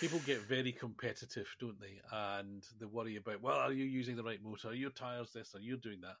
[0.00, 2.00] People get very competitive, don't they?
[2.12, 4.68] And they worry about, well, are you using the right motor?
[4.68, 5.54] Are your tires this?
[5.54, 6.16] Are you doing that?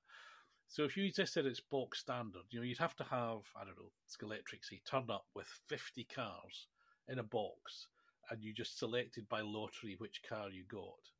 [0.66, 3.64] So if you just said it's box standard, you know, you'd have to have, I
[3.64, 6.68] don't know, Scalextric say turn up with 50 cars
[7.08, 7.88] in a box
[8.30, 11.10] and you just selected by lottery which car you got.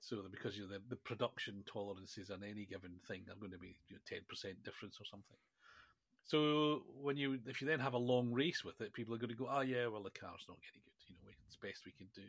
[0.00, 3.58] So because you know, the, the production tolerances on any given thing are going to
[3.58, 5.38] be you know, 10% difference or something.
[6.24, 9.30] So when you if you then have a long race with it, people are going
[9.30, 10.92] to go, oh yeah, well the car's not getting good.
[11.08, 12.22] You know, it's best we can do.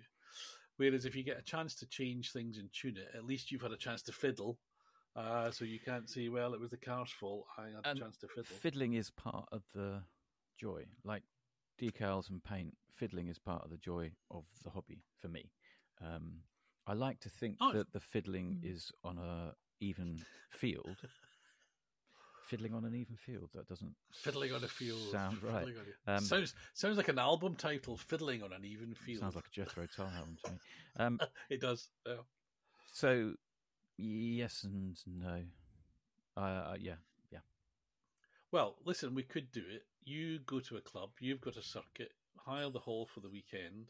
[0.77, 3.61] Whereas if you get a chance to change things and tune it, at least you've
[3.61, 4.57] had a chance to fiddle.
[5.15, 7.45] Uh, so you can't say, well, it was the car's fault.
[7.57, 8.43] I had And a chance to fiddle.
[8.45, 10.01] Fiddling is part of the
[10.59, 10.85] joy.
[11.03, 11.21] Like
[11.79, 15.51] decals and paint, fiddling is part of the joy of the hobby for me.
[16.01, 16.39] Um,
[16.87, 18.73] I like to think Oh, that the fiddling Mm.
[18.73, 20.97] is on a even field.
[22.53, 23.49] Fiddling on an even field.
[23.53, 25.11] That doesn't Fiddling on a field.
[25.11, 25.65] Sound right.
[26.07, 27.97] Um, sounds sounds like an album title.
[27.97, 29.21] Fiddling on an even field.
[29.21, 30.57] sounds like a Jethro Tull album to me.
[30.97, 31.87] Um, it does.
[32.05, 32.15] Yeah.
[32.93, 33.33] so
[33.97, 35.41] yes and no.
[36.35, 36.95] Uh, uh, yeah,
[38.53, 39.83] Well, listen, we could do it.
[40.03, 43.89] You go to a club, you've got a circuit, hire the hall for the weekend,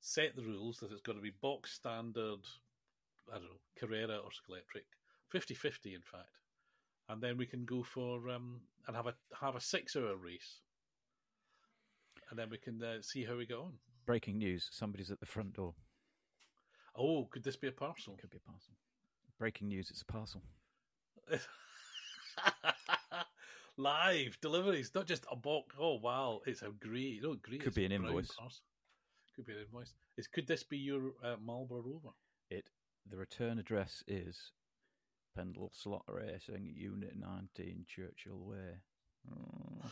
[0.00, 2.40] set the rules that it's got to be box standard,
[3.30, 4.84] I don't know, Carrera or Scalextric,
[5.30, 6.28] 50 50, in fact.
[7.08, 10.60] And then we can go for, um, and have a have a six hour race.
[12.30, 13.72] And then we can uh, see how we go on.
[14.04, 15.74] breaking news: somebody's at the front door.
[16.96, 18.16] Oh, could this be a parcel?
[18.20, 18.74] Could be a parcel.
[19.38, 20.42] Breaking news: it's a parcel.
[23.78, 25.76] Live deliveries, not just a box.
[25.78, 27.60] Oh wow, it's a great, oh great.
[27.60, 28.28] Could it's be an invoice.
[28.28, 28.62] parcel.
[29.34, 29.92] Could be an invoice.
[30.16, 32.14] Is could this be your uh, Marlboro Rover?
[32.50, 32.70] It.
[33.08, 34.50] The return address is
[35.36, 38.80] Pendle Slot Racing, Unit 19, Churchill Way.
[39.30, 39.90] Oh.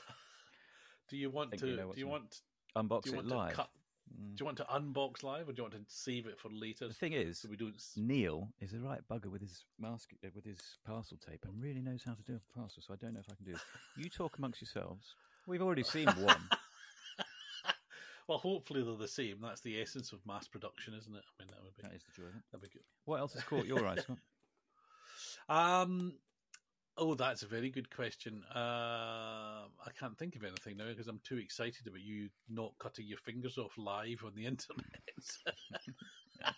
[1.10, 1.66] Do you want to?
[1.66, 2.40] we know do you want?
[2.76, 3.52] Unbox you it want live.
[3.52, 3.68] cut?
[4.10, 4.36] Mm.
[4.36, 6.88] Do you want to unbox live, or do you want to save it for later?
[6.88, 7.74] The thing is, so we don't.
[7.96, 11.82] Neil is the right bugger with his mask, uh, with his parcel tape, and really
[11.82, 12.82] knows how to do a parcel.
[12.82, 13.62] So I don't know if I can do this.
[13.96, 15.14] You talk amongst yourselves.
[15.46, 16.40] We've already seen one.
[18.28, 19.36] well, hopefully they're the same.
[19.42, 21.22] That's the essence of mass production, isn't it?
[21.22, 22.84] I mean, that would be that is the joy that'd be good.
[23.04, 24.18] What else has caught your eye, Scott?
[25.48, 26.14] Um,
[26.96, 28.42] oh, that's a very good question.
[28.54, 33.06] Uh, I can't think of anything now because I'm too excited about you not cutting
[33.06, 34.90] your fingers off live on the internet.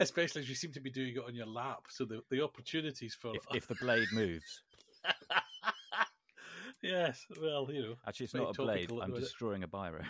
[0.00, 3.14] Especially as you seem to be doing it on your lap, so the the opportunities
[3.14, 4.62] for If, if the blade moves,
[6.82, 8.90] yes, well, you know, actually, it's not a blade.
[8.90, 9.20] I'm isn't it?
[9.20, 10.04] destroying a biro.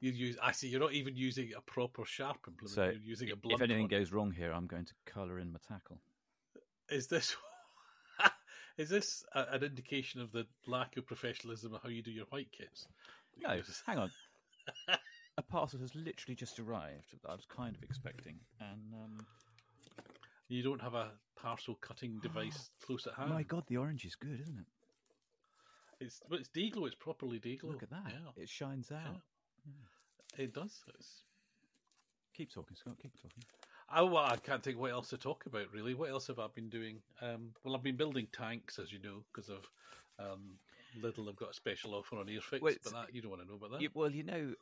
[0.00, 0.36] you use.
[0.42, 0.68] I see.
[0.68, 2.74] You're not even using a proper sharp implement.
[2.74, 3.60] So, you're using a blunt.
[3.60, 3.90] if anything one.
[3.90, 6.00] goes wrong here, I'm going to colour in my tackle.
[6.90, 7.36] Is this
[8.78, 12.26] is this a, an indication of the lack of professionalism of how you do your
[12.26, 12.86] white kits?
[13.42, 14.10] No, hang on.
[15.38, 19.26] a parcel has literally just arrived that I was kind of expecting, and um,
[20.48, 23.30] You don't have a parcel cutting device close at hand.
[23.30, 24.66] my god, the orange is good, isn't it?
[26.04, 26.86] It's but it's Dayglow.
[26.86, 27.72] It's properly Dayglow.
[27.72, 29.20] Look at that; Yeah, it shines out.
[30.38, 30.82] it does.
[30.98, 31.22] It's,
[32.34, 32.94] Keep talking, Scott.
[33.02, 33.42] Keep talking.
[33.94, 35.66] Oh, well, I can't think what else to talk about.
[35.72, 36.98] Really, what else have I been doing?
[37.20, 39.68] Um, well, I've been building tanks, as you know, because of
[40.18, 40.58] um,
[41.00, 41.28] Little.
[41.28, 43.54] I've got a special offer on Airfix, Wait, but that you don't want to know
[43.54, 43.80] about that.
[43.80, 44.54] You- well, you know,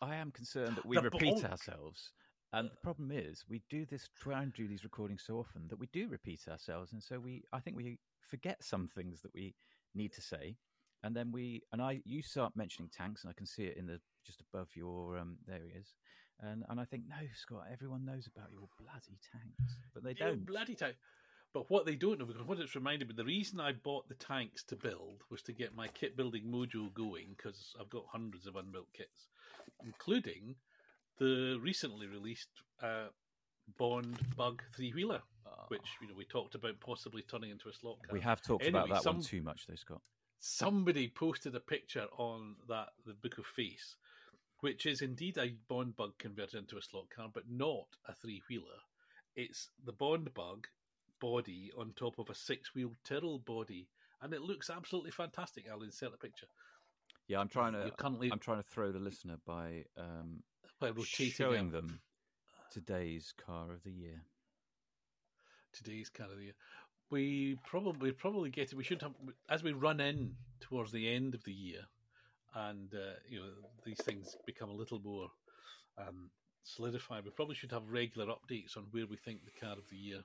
[0.00, 2.12] I am concerned that we The repeat ourselves.
[2.52, 5.78] And the problem is, we do this, try and do these recordings so often that
[5.78, 9.54] we do repeat ourselves, and so we, I think we forget some things that we
[9.94, 10.56] need to say,
[11.04, 13.86] and then we and I you start mentioning tanks, and I can see it in
[13.86, 15.94] the just above your um, there he is,
[16.42, 20.30] and and I think no, Scott, everyone knows about your bloody tanks, but they Yeah,
[20.30, 20.46] don't.
[20.46, 20.96] bloody tank.
[21.52, 24.14] But what they don't know, because what it's reminded me, the reason I bought the
[24.14, 28.46] tanks to build was to get my kit building mojo going, because I've got hundreds
[28.46, 29.26] of unbuilt kits,
[29.84, 30.54] including
[31.18, 32.50] the recently released
[32.80, 33.08] uh,
[33.78, 35.22] Bond Bug three wheeler,
[35.68, 38.14] which you know we talked about possibly turning into a slot car.
[38.14, 40.00] we have talked Anyway, about that one too much, though, Scott.
[40.38, 43.96] somebody posted a picture on that the Book of Face,
[44.60, 48.42] which is indeed a Bond bug converted into a slot car, but not a three
[48.48, 48.80] wheeler.
[49.36, 50.66] It's the Bond bug
[51.20, 53.88] body on top of a six wheel Tyrrell body,
[54.22, 55.64] and it looks absolutely fantastic.
[55.70, 56.46] I'll insert a picture.
[57.28, 57.90] Yeah, I'm trying to.
[57.96, 60.42] Currently I'm trying to throw the listener by um,
[60.80, 62.00] by showing out them
[62.72, 64.22] today's car of the year.
[65.72, 66.54] today's car of the year.
[67.10, 68.76] We probably probably get it.
[68.76, 69.12] We should have
[69.48, 71.82] as we run in towards the end of the year,
[72.54, 73.50] and uh, you know
[73.84, 75.28] these things become a little more
[75.98, 76.30] um,
[76.62, 77.24] solidified.
[77.24, 80.20] We probably should have regular updates on where we think the car of the year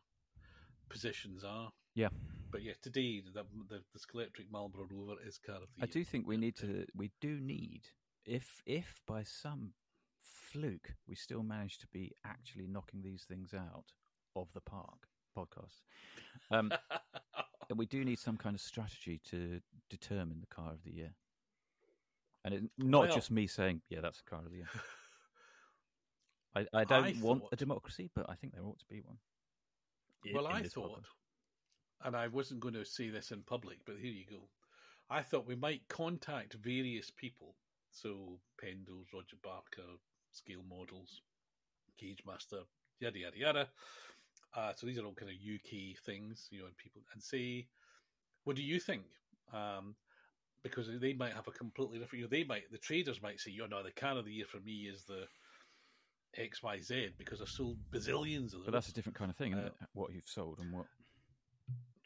[0.90, 1.72] positions are.
[1.94, 2.10] Yeah.
[2.52, 5.90] But yeah, today the the, the Scalextric Marlboro Rover is car of the I year.
[5.90, 6.86] I do think we need to.
[6.96, 7.90] We do need,
[8.26, 9.74] if if by some
[10.22, 13.92] fluke we still manage to be actually knocking these things out
[14.36, 15.08] of the park
[15.38, 15.82] podcast,
[16.52, 16.72] um,
[17.76, 19.60] we do need some kind of strategy to
[19.90, 21.14] determine the car of the year.
[22.46, 24.70] And it, not Well- just me saying, "Yeah, that's the of the year."
[26.56, 29.18] I, I don't I want a democracy, but I think there ought to be one.
[30.34, 32.06] well, I thought, podcast.
[32.06, 34.48] and I wasn't going to say this in public, but here you go.
[35.10, 37.56] I thought we might contact various people.
[37.92, 39.98] So, Pendles, Roger Barker,
[40.32, 41.22] Scale Models,
[42.00, 42.62] Gauge Master,
[43.00, 43.70] yada, yada, yada.
[44.56, 47.68] Uh, so, these are all kind of UK things, you know, and people, and say,
[48.46, 49.04] what do you think?
[49.54, 49.96] Um,
[50.66, 53.52] because they might have a completely different, you know, they might, the traders might say,
[53.52, 55.28] you know, the car of the year for me is the
[56.40, 58.62] XYZ because I've sold bazillions of them.
[58.66, 59.74] But that's a different kind of thing, isn't Uh, it?
[59.94, 60.88] What you've sold and what.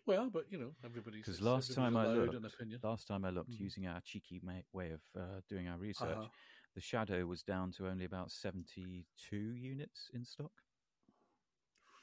[0.05, 3.53] Well, but you know, everybody's Because it's- last time I looked, last time I looked,
[3.53, 4.41] using our cheeky
[4.73, 6.27] way of uh, doing our research, Uh-huh.
[6.75, 10.51] the Shadow was down to only about seventy-two units in stock.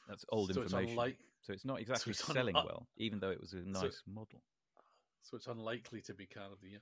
[0.08, 3.20] That's old so It's information, unlike, so it's not exactly it's selling unlike- well, even
[3.20, 4.42] though it was a nice model.
[5.28, 6.80] So it's unlikely to be car of the year.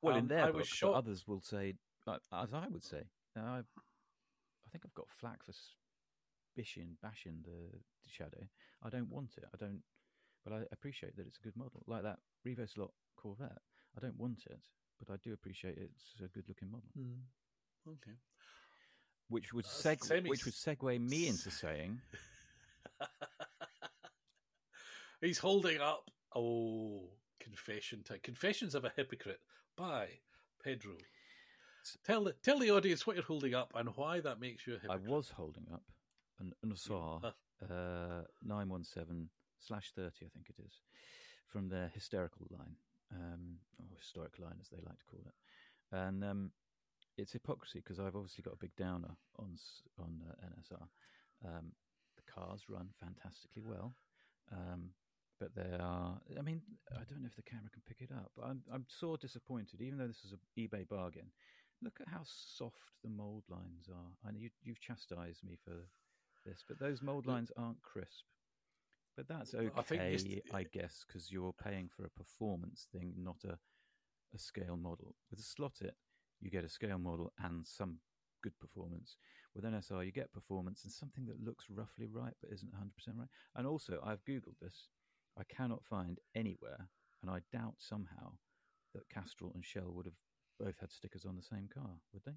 [0.00, 0.96] Well, in Um, their I book, shocked.
[0.96, 1.74] others will say,
[2.06, 3.02] uh, as I would say,
[3.36, 5.52] now, I, I think I've got flack for
[6.56, 8.46] bishing, bashing the, the Shadow.
[8.82, 9.44] I don't want it.
[9.52, 9.82] I don't,
[10.44, 13.58] but I appreciate that it's a good model, like that Revo slot Corvette.
[13.96, 14.60] I don't want it,
[14.98, 16.88] but I do appreciate it's a good-looking model.
[17.86, 18.16] Okay.
[19.28, 22.00] Which would Uh, seg- which would segue me into saying,
[25.20, 26.10] He's holding up.
[26.34, 27.10] Oh,
[27.42, 28.20] confession time.
[28.22, 29.40] Confessions of a Hypocrite
[29.76, 30.06] by
[30.62, 30.92] Pedro.
[32.06, 34.76] Tell the tell the audience what you're holding up and why that makes you a
[34.76, 35.10] I hypocrite.
[35.10, 35.82] I was holding up
[36.38, 36.72] an, an
[37.70, 39.28] uh, 917
[39.58, 40.80] slash 30, I think it is,
[41.46, 42.76] from their hysterical line,
[43.14, 45.96] um, or historic line as they like to call it.
[45.96, 46.50] And um,
[47.16, 49.56] it's hypocrisy because I've obviously got a big downer on
[49.98, 50.86] on uh, NSR.
[51.44, 51.72] Um,
[52.16, 53.94] the cars run fantastically well,
[54.52, 54.90] um,
[55.42, 56.20] but they are.
[56.38, 58.30] I mean, I don't know if the camera can pick it up.
[58.36, 61.32] But I'm I'm sore disappointed, even though this is an eBay bargain.
[61.82, 64.12] Look at how soft the mold lines are.
[64.24, 65.74] I know you, you've chastised me for
[66.46, 68.24] this, but those mold lines aren't crisp.
[69.16, 73.14] But that's okay, I think it's- I guess, because you're paying for a performance thing,
[73.16, 73.58] not a
[74.34, 75.14] a scale model.
[75.30, 75.94] With a slot it,
[76.40, 77.98] you get a scale model and some
[78.42, 79.16] good performance.
[79.54, 83.28] With NSR, you get performance and something that looks roughly right but isn't 100% right.
[83.54, 84.88] And also, I've Googled this.
[85.38, 86.88] I cannot find anywhere,
[87.22, 88.32] and I doubt somehow
[88.94, 90.14] that Castrol and Shell would have
[90.58, 92.32] both had stickers on the same car, would they?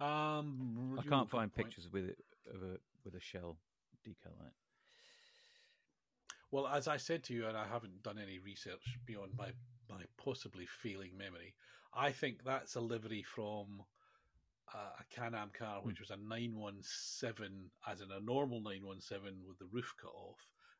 [0.00, 2.18] Um, I can't find pictures with it
[2.54, 3.58] of a with a Shell
[4.06, 4.52] decal on it.
[6.50, 9.48] Well, as I said to you, and I haven't done any research beyond my,
[9.90, 11.54] my possibly failing memory,
[11.92, 13.82] I think that's a livery from
[14.74, 19.68] uh, a Can-Am car, which was a 917, as in a normal 917 with the
[19.72, 20.38] roof cut off,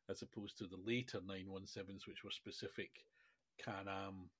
[0.08, 2.90] as opposed to the later 917s, which were specific
[3.62, 4.30] Can-Am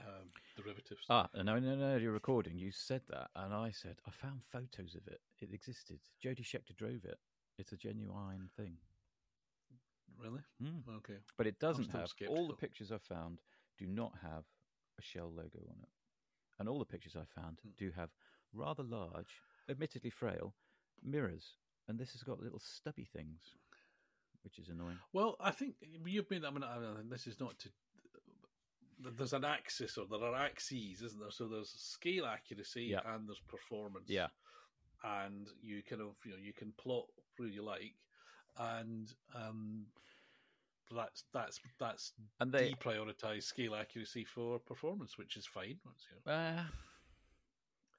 [0.00, 1.02] um, derivatives.
[1.08, 2.56] Ah, no, no, no, you're recording.
[2.56, 5.20] You said that, and I said I found photos of it.
[5.40, 5.98] It existed.
[6.22, 7.18] Jody Scheckter drove it.
[7.58, 8.76] It's a genuine thing.
[10.18, 10.40] Really?
[10.62, 10.82] Mm.
[10.98, 11.18] Okay.
[11.36, 13.40] But it doesn't have all the pictures I've found
[13.78, 14.44] do not have
[14.98, 15.88] a Shell logo on it,
[16.58, 17.70] and all the pictures I found Hmm.
[17.78, 18.10] do have
[18.52, 20.54] rather large, admittedly frail,
[21.02, 21.56] mirrors,
[21.88, 23.56] and this has got little stubby things.
[24.44, 24.98] Which is annoying.
[25.12, 25.74] Well, I think
[26.04, 26.44] you've been.
[26.44, 27.68] I mean, I mean, this is not to.
[29.16, 31.30] There's an axis, or there are axes, isn't there?
[31.30, 33.00] So there's scale accuracy Yeah.
[33.06, 34.08] and there's performance.
[34.08, 34.28] Yeah.
[35.02, 37.06] and you kind of you know you can plot
[37.38, 37.94] where you like,
[38.58, 39.86] and um,
[40.94, 45.78] that's that's that's And they, deprioritize scale accuracy for performance, which is fine.
[45.86, 46.32] That's, you know.
[46.32, 46.62] uh,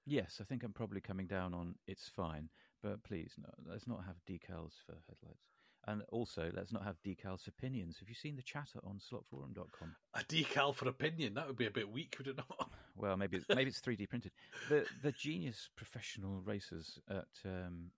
[0.05, 2.49] yes, I think I'm probably coming down on it's fine,
[2.83, 5.47] but please, no, let's not have decals for headlights.
[5.87, 7.97] And also, let's not have decals for pinions.
[7.99, 9.95] Have you seen the chatter on slotforum.com?
[10.13, 12.69] A decal for opinion that would be a bit weak, would it not?
[12.97, 14.31] Well, maybe it's, maybe it's 3D printed.
[14.69, 17.91] The the genius professional racers at um,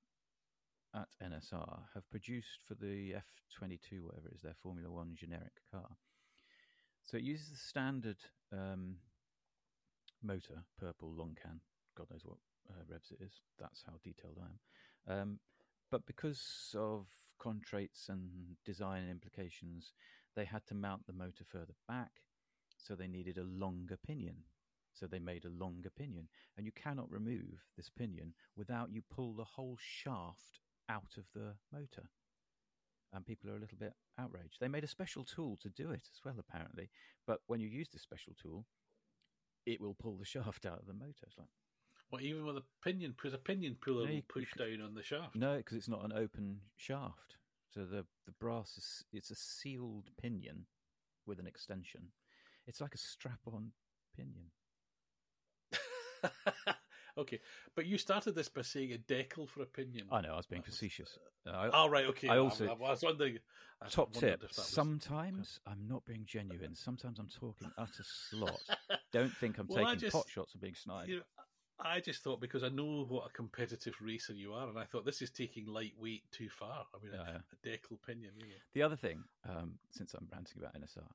[0.95, 5.97] at NSR have produced for the F22, whatever it is, their Formula One generic car.
[7.03, 8.17] So it uses the standard
[8.53, 8.97] um,
[10.21, 11.59] motor, purple long can.
[11.97, 12.37] God knows what
[12.69, 13.41] uh, revs it is.
[13.59, 15.21] That's how detailed I am.
[15.21, 15.39] Um,
[15.91, 17.07] but because of
[17.39, 19.93] contraits and design implications,
[20.35, 22.11] they had to mount the motor further back,
[22.77, 24.37] so they needed a longer pinion.
[24.93, 29.33] So they made a longer pinion, and you cannot remove this pinion without you pull
[29.33, 32.09] the whole shaft out of the motor.
[33.11, 34.57] And people are a little bit outraged.
[34.59, 36.89] They made a special tool to do it as well, apparently.
[37.25, 38.65] But when you use this special tool,
[39.65, 41.25] it will pull the shaft out of the motor.
[41.27, 41.49] It's like
[42.13, 45.01] Well, even with a pinion, because a pinion puller No, will push down on the
[45.01, 45.35] shaft.
[45.35, 47.37] no, because it's not an open shaft.
[47.73, 50.67] So the the brass is it's a sealed pinion
[51.25, 52.09] with an extension.
[52.67, 53.71] It's like a strap-on
[54.15, 54.51] pinion.
[57.17, 57.39] okay,
[57.75, 60.05] but you started this by saying a decal for opinion.
[60.11, 61.17] I know I was being That was- facetious.
[61.47, 62.27] Uh, I, Oh right, okay.
[62.29, 63.39] I also- I, I was wondering.
[63.81, 66.75] I top tip: was- sometimes I'm not being genuine.
[66.75, 68.61] Sometimes I'm talking utter slot.
[69.11, 71.09] Don't think I'm Well, taking just- pot shots and being snide.
[71.09, 71.23] You know,
[71.79, 75.05] I just thought because I know what a competitive racer you are, and I thought
[75.05, 76.85] this is taking lightweight too far.
[76.93, 77.39] I mean, a- Yeah, yeah.
[77.51, 78.37] a decal pinion.
[78.37, 78.45] Know.
[78.73, 81.09] The other thing, um, since I'm ranting about NSR,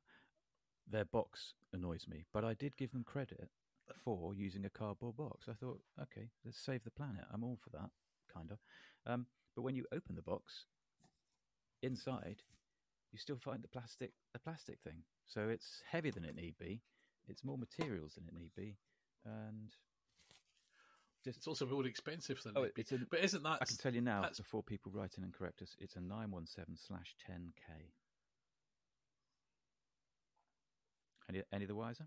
[0.87, 3.51] their box annoys me, but I did give them credit
[4.05, 5.49] for using a cardboard box.
[5.49, 7.25] I thought, okay, let's save the planet.
[7.31, 7.91] I'm all for that,
[8.33, 8.59] kind of.
[9.07, 10.67] Um, but when you open the box,
[11.83, 12.43] inside,
[13.13, 15.05] you still find the plastic, the plastic thing.
[15.27, 16.83] So it's heavier than it need be.
[17.29, 18.77] It's more materials than it need be,
[19.25, 19.75] and
[21.29, 22.81] just It's also more expensive than oh, it be.
[22.83, 23.59] it's a, But isn't that?
[23.61, 26.01] I can tell you now that's- before people write in and correct us, it's a
[26.01, 27.93] nine one seven slash ten k.
[31.29, 32.07] Any any the wiser?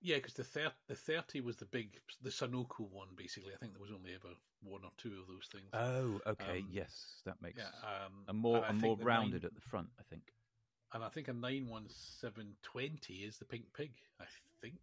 [0.00, 3.08] Yeah, because the thir- the thirty was the big, the Sunoco one.
[3.16, 5.68] Basically, I think there was only ever one or two of those things.
[5.72, 9.54] Oh, okay, Um, yes, that makes yeah, um, a more a more rounded nine- at
[9.54, 9.88] the front.
[9.98, 10.32] I think.
[10.92, 13.92] and I think a nine one seven twenty is the pink pig.
[14.20, 14.24] I
[14.62, 14.78] think.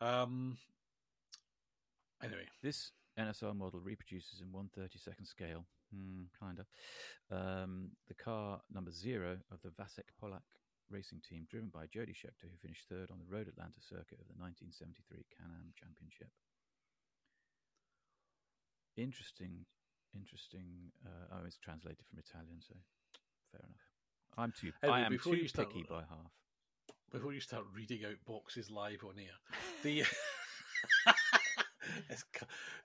[0.00, 0.58] Um.
[2.26, 5.64] Anyway, This NSR model reproduces in one thirty second scale,
[5.94, 6.66] hmm, kind of.
[7.30, 10.42] Um, the car number zero of the Vasek Polak
[10.90, 14.28] racing team, driven by Jody Scheckter, who finished third on the Road Atlanta circuit of
[14.28, 16.28] the 1973 Can-Am Championship.
[18.96, 19.66] Interesting,
[20.14, 20.92] interesting.
[21.04, 22.74] Uh, oh, it's translated from Italian, so
[23.52, 23.86] fair enough.
[24.38, 24.72] I'm too.
[24.82, 26.32] Anyway, I am too you start- picky by half.
[27.12, 29.36] before you start reading out boxes live on air,
[29.82, 30.04] the
[32.10, 32.24] it's,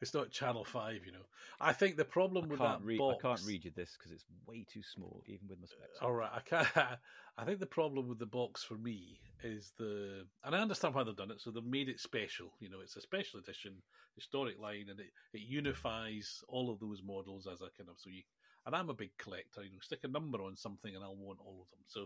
[0.01, 1.25] it's not Channel Five, you know.
[1.59, 3.17] I think the problem I with that read, box.
[3.23, 5.99] I can't read you this because it's way too small, even with my specs.
[6.01, 6.67] All right, I can't.
[7.37, 11.03] I think the problem with the box for me is the, and I understand why
[11.03, 11.39] they've done it.
[11.41, 12.51] So they've made it special.
[12.59, 13.73] You know, it's a special edition
[14.15, 18.09] historic line, and it, it unifies all of those models as a kind of so
[18.09, 18.23] you.
[18.65, 19.63] And I'm a big collector.
[19.63, 21.83] You know, stick a number on something, and I'll want all of them.
[21.87, 22.05] So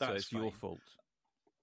[0.00, 0.78] that's so it's your fault.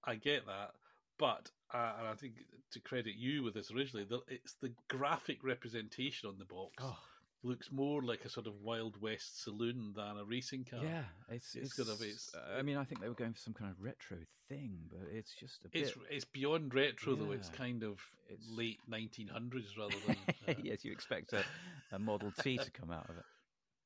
[0.06, 0.72] I get that,
[1.20, 2.34] but uh, and I think
[2.72, 6.98] to credit you with this originally, the, it's the graphic representation on the box Oh,
[7.44, 10.80] looks more like a sort of Wild West saloon than a racing car.
[10.84, 13.40] yeah, it's It's it's, sort of- it's- I mean, I think they were going for
[13.40, 14.18] some kind of retro
[14.48, 15.82] thing, but it's just a bit.
[15.84, 17.32] It's it's beyond retro though.
[17.32, 18.00] It's kind of
[18.30, 20.18] It's- late 1900s rather than
[20.48, 21.44] uh, yes, you expect a,
[21.92, 23.24] a Model T to come out of it.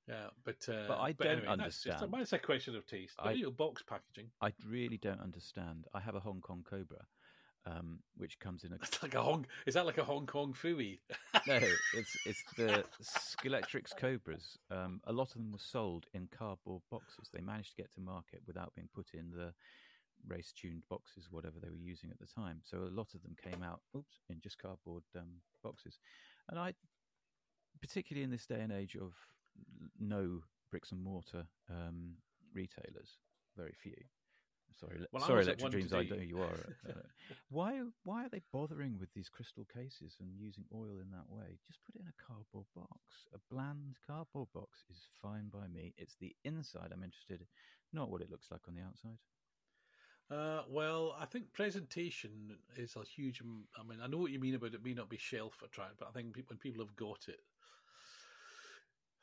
[0.08, 0.28] yeah.
[0.44, 2.22] But uh, But I don't anyway, that's just a, understand.
[2.22, 3.14] it's a question of taste.
[3.18, 4.32] But, I- box packaging.
[4.42, 5.86] I really don't understand.
[5.94, 7.06] I have a Hong Kong Cobra,
[7.66, 9.46] um, which comes in a It's like a Hong.
[9.66, 11.00] Is that like a Hong Kong Phooey?
[11.48, 11.56] no,
[11.96, 14.58] it's it's the Scalextric Cobras.
[14.72, 17.30] Um, a lot of them were sold in cardboard boxes.
[17.34, 19.54] They managed to get to market without being put in the
[20.28, 22.62] race tuned boxes, whatever they were using at the time.
[22.64, 26.00] So a lot of them came out, oops, in just cardboard um, boxes.
[26.50, 26.74] And I,
[27.82, 29.14] particularly in this day and age of
[30.00, 30.42] no
[30.72, 32.16] bricks and mortar um,
[32.54, 33.18] retailers,
[33.56, 33.96] very few,
[34.80, 35.94] Sorry, le- Well, I sorry, was at Electric Dreams.
[35.94, 36.16] I today.
[36.18, 36.76] know you are.
[36.90, 36.94] Uh,
[37.50, 37.82] why?
[38.04, 41.58] Why are they bothering with these crystal cases and using oil in that way?
[41.68, 43.00] Just put it in a cardboard box.
[43.34, 45.94] A bland cardboard box is fine by me.
[45.98, 47.48] It's the inside I'm interested in,
[47.94, 49.18] not what it looks like on the outside.
[50.30, 53.42] Uh, well, I think presentation is a huge.
[53.80, 56.10] I mean, I know what you mean about it may not be shelf attract, but
[56.10, 57.40] I think when people have got it,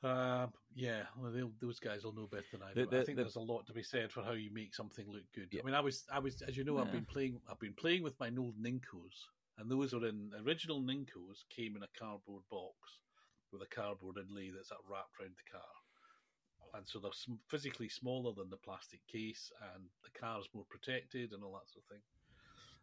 [0.02, 3.00] uh, yeah, well, they'll, those guys will know better than I The- do.
[3.00, 5.24] I think the- there's a lot to be said for how you make something look
[5.34, 5.48] good.
[5.52, 5.60] Yeah.
[5.62, 8.02] I mean, I was, I was, as you know, I've been playing, I've been playing
[8.02, 9.26] with my old Nincos,
[9.58, 12.76] and those are in original Nincos came in a cardboard box
[13.52, 15.62] with a cardboard inlay that's wrapped around the car
[16.74, 21.32] and so they're sm- physically smaller than the plastic case, and the car's more protected
[21.32, 22.02] and all that sort of thing.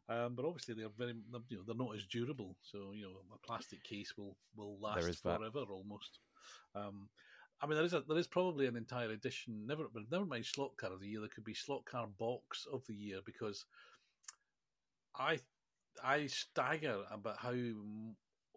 [0.09, 1.13] Um, but obviously, they're very,
[1.49, 2.55] you know, they're not as durable.
[2.61, 5.37] So you know, a plastic case will will last is that.
[5.39, 6.19] forever almost.
[6.75, 7.09] Um,
[7.61, 9.65] I mean, there is a, there is probably an entire edition.
[9.65, 11.19] Never, but never mind slot car of the year.
[11.19, 13.65] There could be slot car box of the year because
[15.17, 15.39] I
[16.03, 17.53] I stagger about how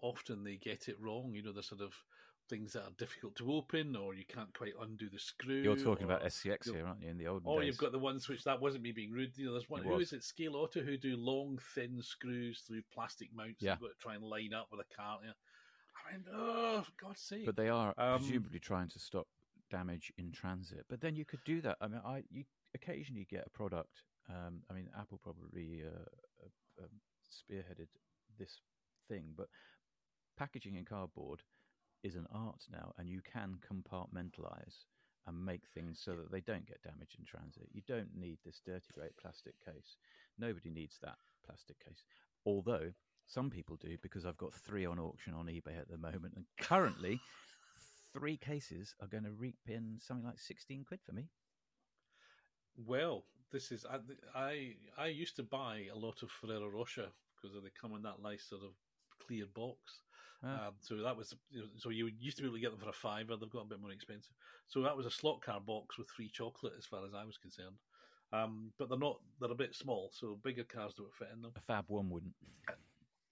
[0.00, 1.32] often they get it wrong.
[1.34, 1.94] You know, the sort of
[2.48, 5.62] things that are difficult to open, or you can't quite undo the screw.
[5.62, 7.08] You're talking about SCX here, aren't you?
[7.08, 7.66] In the old or days.
[7.66, 9.32] you've got the ones which that wasn't me being rude.
[9.36, 10.08] You know, there's one It who was.
[10.08, 13.60] is it Scale Auto who do long, thin screws through plastic mounts.
[13.60, 13.72] Yeah.
[13.72, 15.18] You've got to try and line up with a car.
[15.24, 15.30] Yeah.
[15.30, 15.34] I
[16.34, 17.46] oh, for God's sake!
[17.46, 19.26] But they are Um, presumably trying to stop
[19.70, 20.84] damage in transit.
[20.88, 21.78] But then you could do that.
[21.80, 22.44] I mean, I you
[22.74, 24.02] occasionally get a product.
[24.28, 26.90] Um, I mean, Apple probably uh, uh, um,
[27.30, 27.88] spearheaded
[28.38, 28.60] this
[29.08, 29.48] thing, but
[30.38, 31.42] packaging in cardboard
[32.02, 34.84] is an art now, and you can compartmentalize
[35.26, 37.68] and make things so that they don't get damaged in transit.
[37.72, 39.96] You don't need this dirty great plastic case.
[40.38, 42.02] Nobody needs that plastic case.
[42.44, 42.92] Although
[43.26, 46.44] some people do, because I've got three on auction on eBay at the moment, and
[46.60, 47.20] currently
[48.12, 51.28] three cases are going to reap in something like sixteen quid for me.
[52.86, 53.98] well, this is I,
[54.34, 58.22] I I used to buy a lot of Ferrero Rocher because they come in that
[58.22, 58.70] nice sort of
[59.26, 60.02] clear box.
[60.44, 60.68] Ah.
[60.68, 62.80] Um, so that was you know, so you used to be able to get them
[62.80, 63.36] for a fiver.
[63.36, 64.32] They've got a bit more expensive.
[64.68, 67.38] So that was a slot car box with free chocolate, as far as I was
[67.38, 67.76] concerned.
[68.32, 71.52] Um, but they're not; they're a bit small, so bigger cars don't fit in them.
[71.56, 72.34] A Fab One wouldn't.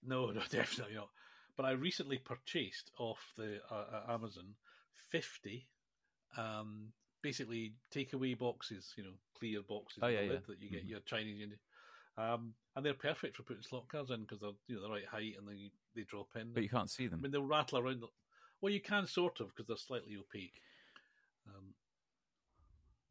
[0.03, 1.09] No, no, definitely not.
[1.57, 3.75] But I recently purchased off the uh,
[4.07, 4.55] uh, Amazon
[5.09, 5.67] fifty,
[6.37, 6.91] um,
[7.21, 8.93] basically takeaway boxes.
[8.97, 10.39] You know, clear boxes Oh, yeah, yeah.
[10.47, 10.89] that you get Mhm.
[10.89, 11.59] your Chinese in.
[12.17, 15.05] Um, and they're perfect for putting slot cars in because they're you know the right
[15.05, 16.53] height and they they drop in.
[16.53, 17.19] But you can't see them.
[17.19, 18.03] I mean, they'll rattle around.
[18.61, 20.61] Well, you can sort of because they're slightly opaque.
[21.47, 21.73] Um,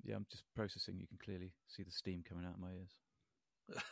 [0.02, 0.98] Yeah, I'm just processing.
[0.98, 2.98] You can clearly see the steam coming out of my ears.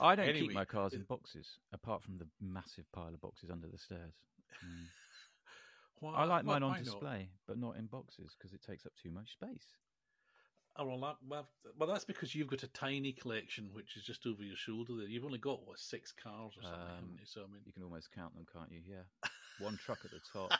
[0.00, 3.50] I don't Anyway, keep my cars in boxes, apart from the massive pile of boxes
[3.50, 4.14] under the stairs.
[4.64, 4.86] Mm.
[6.00, 6.84] why- I like mine on why not?
[6.84, 9.66] display, but not in boxes because it takes up too much space.
[10.76, 11.46] Oh, well, that, well,
[11.78, 14.94] well, that's because you've got a tiny collection, which is just over your shoulder.
[14.96, 16.80] There, you've only got what six cars or something.
[16.80, 17.26] haven't Um, you?
[17.26, 18.80] So I mean, You can almost count them, can't you?
[18.84, 19.04] Yeah,
[19.60, 20.50] one truck at the top.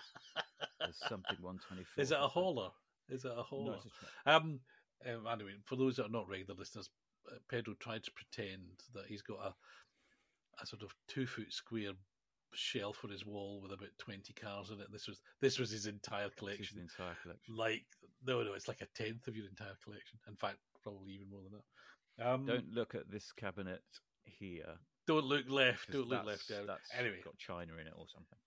[0.78, 2.00] There's something 124.
[2.00, 2.70] is it a hauler?
[3.08, 3.74] Is it a No, hauler?
[3.84, 3.86] it's
[4.24, 4.36] a.
[4.36, 4.60] Um,
[5.04, 6.88] um, anyway, for those that are not regular listeners,
[7.48, 8.62] Pedro tried to pretend
[8.94, 9.54] that he's got a
[10.62, 11.90] a sort of two foot square
[12.52, 14.86] shelf on his wall with about twenty cars in it.
[14.92, 16.76] This was this was his entire collection.
[16.76, 17.56] the entire collection.
[17.56, 17.84] Like
[18.26, 20.18] no, no, it's like a tenth of your entire collection.
[20.28, 21.64] In fact, probably even more than that.
[22.26, 23.82] Um, Don't look at this cabinet
[24.24, 24.76] here.
[25.06, 25.90] don't look left.
[25.90, 26.48] Don't look left.
[26.48, 26.66] Down.
[26.66, 28.38] That's Anyway, got China in it or something.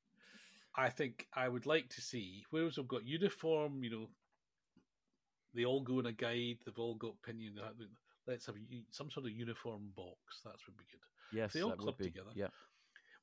[0.76, 4.10] I think I would like to see whereas we've got uniform, you know,
[5.54, 7.60] they all go in a guide, they've all got opinion.
[8.28, 8.56] Let's have
[8.92, 10.42] some sort of uniform box.
[10.44, 11.02] That would be good.
[11.38, 12.06] Yes, They all that would club be.
[12.06, 12.32] together.
[12.36, 12.48] Yeah.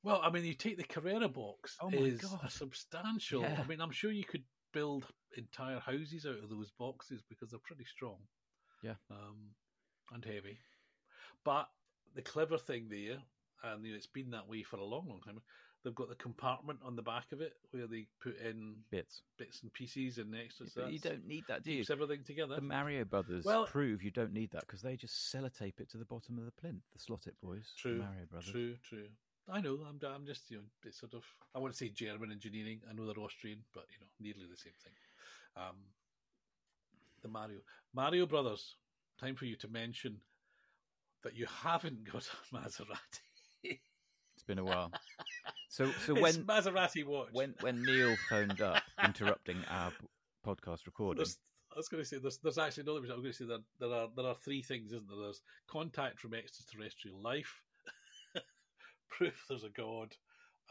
[0.03, 2.49] Well, I mean, you take the Carrera box Oh my is God.
[2.49, 3.41] substantial.
[3.41, 3.59] Yeah.
[3.63, 4.43] I mean, I'm sure you could
[4.73, 5.05] build
[5.37, 8.17] entire houses out of those boxes because they're pretty strong.
[8.83, 8.95] Yeah.
[9.09, 9.55] Um,
[10.11, 10.59] and heavy.
[11.43, 11.69] But
[12.13, 13.17] the clever thing there,
[13.63, 15.41] and you know, it's been that way for a long, long time.
[15.85, 19.21] They've got the compartment on the back of it where they put in Bits.
[19.37, 20.73] bits and pieces and extras.
[20.75, 21.77] But you don't need that, do you?
[21.77, 22.55] keeps everything together.
[22.55, 25.97] The Mario Brothers Well- prove you don't need that because they just sellotape it to
[25.99, 26.81] the bottom of the plinth.
[26.93, 28.49] The Slot It Boys, True, Mario Brothers.
[28.51, 29.07] True, true.
[29.47, 29.75] I know.
[29.87, 31.23] I'm, I'm just, you know, it's sort of.
[31.53, 32.81] I want to say German engineering.
[32.89, 34.93] I know they're Austrian, but you know, nearly the same thing.
[35.55, 35.75] Um,
[37.21, 37.59] the Mario,
[37.93, 38.75] Mario Brothers.
[39.19, 40.17] Time for you to mention
[41.23, 43.79] that you haven't got a Maserati.
[44.47, 44.91] Been a while.
[45.69, 47.29] So, so It's when Maserati watch?
[47.31, 49.91] when when Neil phoned up interrupting our
[50.45, 51.39] podcast recording, There's,
[51.73, 52.99] I was going to say there's, there's actually another.
[52.99, 55.17] I'm going to say that there are there are three things, isn't there?
[55.17, 57.61] There's contact from extraterrestrial life,
[59.09, 60.15] proof there's a god,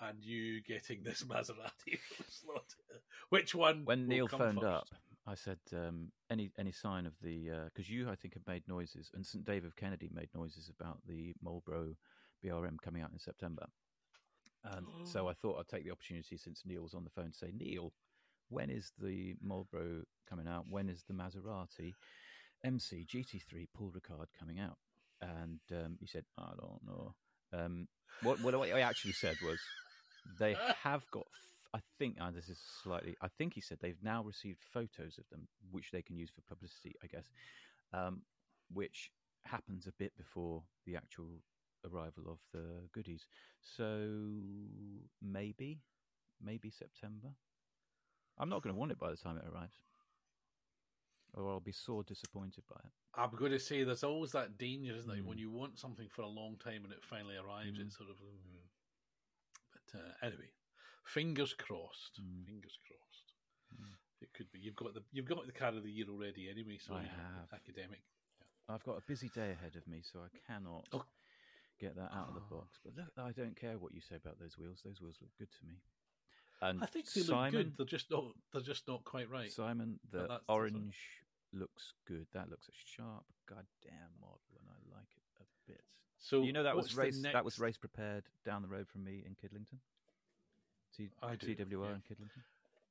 [0.00, 1.98] and you getting this Maserati
[2.28, 2.74] slot.
[3.30, 3.82] Which one?
[3.84, 4.66] when Neil phoned first?
[4.66, 4.86] up,
[5.26, 9.10] I said um, any any sign of the because you I think have made noises
[9.14, 11.96] and St Dave of Kennedy made noises about the Marlboro
[12.45, 13.66] BRM coming out in September,
[14.64, 17.53] and so I thought I'd take the opportunity since Neil's on the phone to say
[17.57, 17.92] Neil,
[18.49, 20.66] when is the Marlboro coming out?
[20.68, 21.92] When is the Maserati
[22.64, 24.78] MC GT3 Paul Ricard coming out?
[25.20, 27.14] And um, he said I don't know.
[27.53, 27.88] Um,
[28.22, 29.59] what what I actually said was
[30.38, 31.26] they have got
[31.74, 33.16] I think this is slightly.
[33.20, 36.40] I think he said they've now received photos of them, which they can use for
[36.42, 37.26] publicity, I guess,
[37.92, 38.22] um,
[38.72, 39.11] which
[39.45, 41.42] happens a bit before the actual
[41.91, 43.26] arrival of the goodies.
[43.61, 44.09] So
[45.22, 45.80] maybe,
[46.43, 47.28] maybe September.
[48.39, 49.76] I'm not going to want it by the time it arrives,
[51.35, 52.93] or I'll be sore disappointed by it.
[53.16, 55.22] I'm going to say there's always that danger, isn't there?
[55.22, 55.26] Mm.
[55.26, 57.87] When you want something for a long time and it finally arrives, Mm.
[57.87, 58.16] it's sort of.
[58.16, 58.66] mm.
[59.72, 60.51] But uh, anyway,
[61.07, 62.20] fingers crossed.
[62.20, 62.45] Mm.
[62.47, 63.32] Fingers crossed.
[63.80, 63.95] Mm.
[64.20, 64.59] It could be.
[64.59, 66.78] You've got the you've got the car of the year already anyway.
[66.85, 67.53] So I have.
[67.53, 68.01] academic.
[68.68, 71.05] I've got a busy day ahead of me, so I cannot Oh.
[71.80, 72.58] Get that out of the Oh.
[72.58, 72.78] box.
[72.84, 75.50] But look, I don't care what you say about those wheels; those wheels look good
[75.60, 75.74] to me.
[76.60, 77.76] And I think they Simon, look good.
[77.76, 78.24] They're just not.
[78.52, 79.50] They're just not quite right.
[79.52, 80.72] Simon, the that's- that's all right.
[80.72, 80.96] orange
[81.52, 82.26] looks good.
[82.32, 85.84] That looks a sharp, goddamn model, and I like it a bit.
[86.18, 87.20] so you know that was the race.
[87.22, 89.78] That was race prepared down the road from me in Kidlington.
[90.96, 91.94] T- I do, TWR yeah.
[91.96, 92.42] in Kidlington.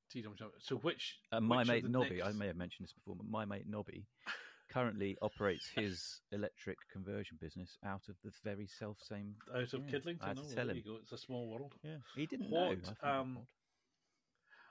[0.09, 0.51] TWR.
[0.59, 1.19] So which?
[1.31, 3.45] Uh, and my which mate the Nobby, I may have mentioned this before, but my
[3.45, 4.05] mate Nobby
[4.69, 9.35] currently operates his electric conversion business out of the very self same.
[9.53, 10.21] out of Yeah, Kidlington.
[10.23, 10.77] I Oh, tell there him.
[10.77, 10.97] you go.
[11.01, 11.75] It's a small world.
[11.83, 12.93] Yeah, he didn't What, know.
[13.01, 13.47] I um.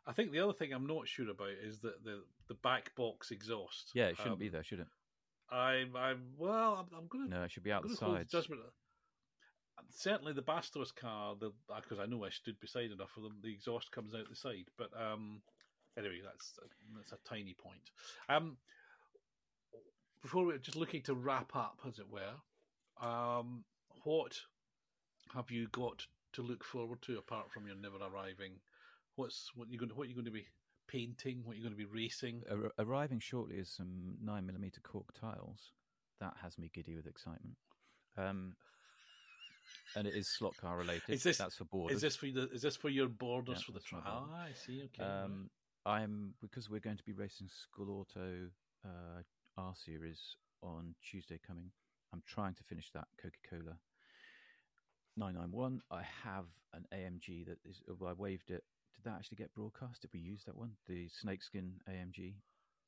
[0.04, 3.30] I think the other thing I'm not sure about is that the the back box
[3.30, 3.92] exhaust.
[3.94, 4.88] Yeah, it shouldn't be Um, there, should it?
[5.50, 6.74] I'm, I'm well.
[6.74, 8.32] I'm, I'm going to No, it should be out the I'm sides.
[8.32, 8.62] Judgment.
[9.90, 13.90] Certainly, the Bastos car, because I know I stood beside enough of them, the exhaust
[13.92, 14.66] comes out the side.
[14.78, 15.42] But um,
[15.98, 16.58] anyway, that's
[16.96, 17.90] that's a tiny point.
[18.28, 18.56] Um,
[20.22, 23.64] before we're just looking to wrap up, as it were, um,
[24.04, 24.36] what
[25.34, 28.52] have you got to look forward to apart from your never arriving?
[29.16, 30.46] What's what you going to, what you going to be
[30.88, 31.42] painting?
[31.44, 32.42] What you going to be racing?
[32.50, 35.72] Ar- arriving shortly is some nine millimeter cork tiles.
[36.20, 37.56] That has me giddy with excitement.
[38.16, 38.54] Um,
[39.96, 41.10] and it is slot car related.
[41.10, 41.96] Is this- That's for borders.
[41.96, 44.30] Is this for the, is this for your borders Yeah, for the trial?
[44.32, 44.82] Ah, I see.
[44.84, 45.02] Okay.
[45.02, 45.50] Um,
[45.84, 48.48] I'm because we're going to be racing Scale Auto
[48.84, 49.22] uh,
[49.56, 51.70] R Series on Tuesday coming.
[52.12, 53.76] I'm trying to finish that Coca Cola
[55.16, 55.80] 991.
[55.90, 57.82] I have an AMG that is.
[57.88, 58.64] I waved it.
[58.94, 60.02] Did that actually get broadcast?
[60.02, 60.72] Did we use that one?
[60.88, 62.34] The snakeskin AMG,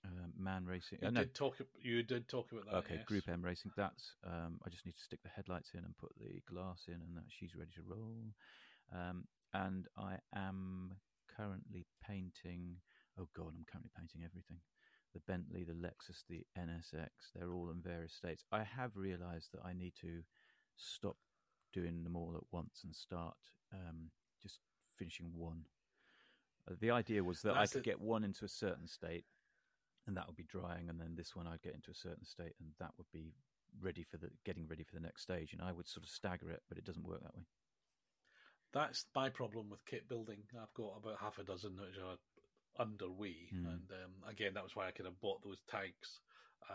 [0.05, 0.99] um, man racing.
[1.03, 1.57] You uh, no, did talk.
[1.83, 2.77] You did talk about that.
[2.77, 3.05] okay, yes.
[3.05, 3.73] Group M racing.
[3.77, 4.15] That's.
[4.27, 7.17] Um, I just need to stick the headlights in and put the glass in, and
[7.17, 8.35] that she's ready to roll.
[8.93, 10.93] Um, and I am
[11.37, 12.77] currently painting.
[13.19, 14.59] Oh God, I'm currently painting everything.
[15.15, 17.09] The Bentley, the Lexus, the NSX.
[17.35, 18.45] They're all in various states.
[18.51, 20.23] I have realised that I need to
[20.77, 21.17] stop
[21.73, 23.37] doing them all at once and start
[23.73, 24.11] um,
[24.43, 24.59] just
[24.99, 25.67] finishing one.
[26.69, 27.91] Uh, the idea was that That's I could it.
[27.91, 29.25] get one into a certain state,
[30.07, 32.55] and that would be drying, and then this one I'd get into a certain state,
[32.59, 33.33] and that would be
[33.81, 35.53] ready for the getting ready for the next stage.
[35.53, 37.45] And I would sort of stagger it, but it doesn't work that way.
[38.73, 40.43] That's my problem with kit building.
[40.61, 42.17] I've got about half a dozen which are
[42.79, 43.67] underway, Hmm.
[43.67, 46.21] and um, again, that was why I kind of bought those tanks.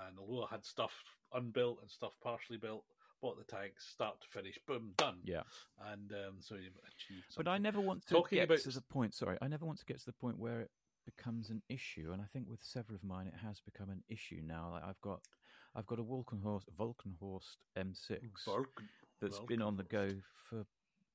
[0.08, 0.94] And although I had stuff
[1.34, 2.84] unbuilt and stuff partially built,
[3.22, 5.18] bought the tanks start to finish, boom, done.
[5.24, 5.42] Yeah.
[5.92, 7.26] And um, so you achieved.
[7.36, 9.14] But I never want to Talking get about- to the point.
[9.16, 10.72] Sorry, I never want to get to the point where it
[11.06, 12.12] becomes an issue.
[12.14, 14.70] And I think with several of mine, it has become an issue now.
[14.72, 15.22] Like I've got,
[15.76, 18.90] I've got a Vulcanhorst, Vulcanhorst M6 Vulcan-
[19.20, 20.10] that's been on the go
[20.50, 20.66] for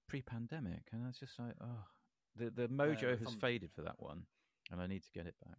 [0.09, 1.85] pre-pandemic, and it's just like, oh,
[2.37, 4.27] the the mojo has some- faded for that one,
[4.71, 5.59] and I need to get it back.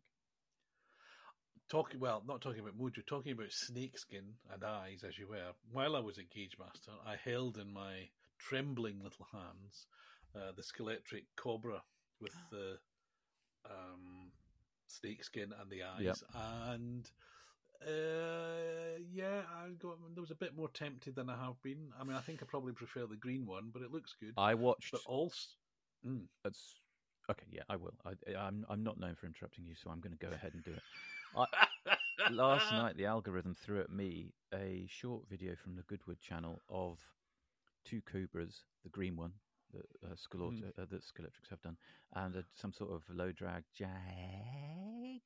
[1.70, 5.52] talking well, not talking about Mojo, talking about snakeskin and eyes, as you were.
[5.72, 9.88] While I was at Gauge Master, I held in my trembling little hands
[10.36, 11.82] uh, the Scalextric Cobra
[12.20, 12.78] with the
[13.66, 14.32] um,
[14.88, 16.18] snakeskin and the eyes, Yep.
[16.36, 17.10] and
[17.86, 19.98] uh, yeah, I got.
[20.14, 21.90] There was a bit more tempted than I have been.
[22.00, 24.34] I mean, I think I probably prefer the green one, but it looks good.
[24.38, 24.92] I watched.
[24.92, 25.50] but also,
[26.08, 26.76] mm, That's
[27.30, 27.46] okay.
[27.52, 27.94] Yeah, I will.
[28.06, 30.64] I, I'm I'm not known for interrupting you, so I'm going to go ahead and
[30.64, 30.82] do it.
[31.38, 31.46] I,
[32.32, 37.00] last night the algorithm threw at me a short video from the Goodwood channel of
[37.84, 39.34] two Cobras, the green one
[39.74, 40.80] that uh, Skelauto, Mm.
[40.82, 41.78] uh, that Scalextric have done,
[42.14, 45.22] and uh, some sort of low drag jag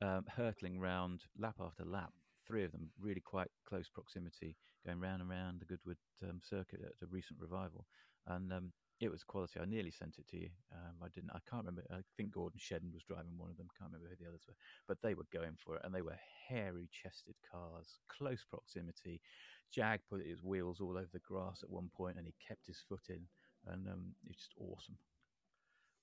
[0.00, 2.12] um, hurtling round lap after lap
[2.46, 6.80] three of them, really quite close proximity, going round and round the Goodwood um, circuit
[6.84, 7.86] at a recent revival,
[8.26, 8.72] and um,
[9.02, 9.58] it was quality.
[9.60, 10.48] I nearly sent it to you.
[10.72, 11.30] Um, I didn't.
[11.30, 11.82] I can't remember.
[11.90, 13.68] I think Gordon Shedden was driving one of them.
[13.78, 14.54] Can't remember who the others were,
[14.86, 19.20] but they were going for it, and they were hairy-chested cars, close proximity.
[19.70, 22.78] Jag put his wheels all over the grass at one point, and he kept his
[22.88, 23.20] foot in,
[23.66, 24.96] and um, it's just awesome.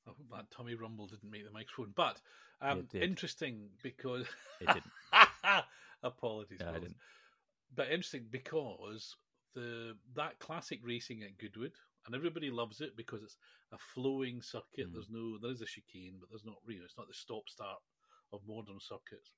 [0.08, 2.20] Oh, that Tommy Rumble didn't make the microphone, but
[2.62, 4.26] um, interesting because
[4.60, 4.91] It didn't.
[6.04, 6.95] apologies, No, I didn't.
[7.76, 9.16] but interesting because
[9.56, 11.74] the that classic racing at Goodwood,
[12.06, 13.38] and everybody loves it because it's
[13.72, 14.89] a flowing circuit.
[14.89, 14.93] Mm.
[14.93, 17.47] There's no there is a chicane, but there's not you know, it's not the stop
[17.50, 17.80] start
[18.34, 19.32] of modern circuits.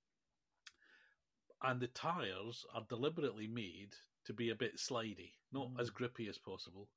[1.64, 3.94] And the tires are deliberately made
[4.26, 5.80] to be a bit slidey, not Mm.
[5.80, 6.90] as grippy as possible.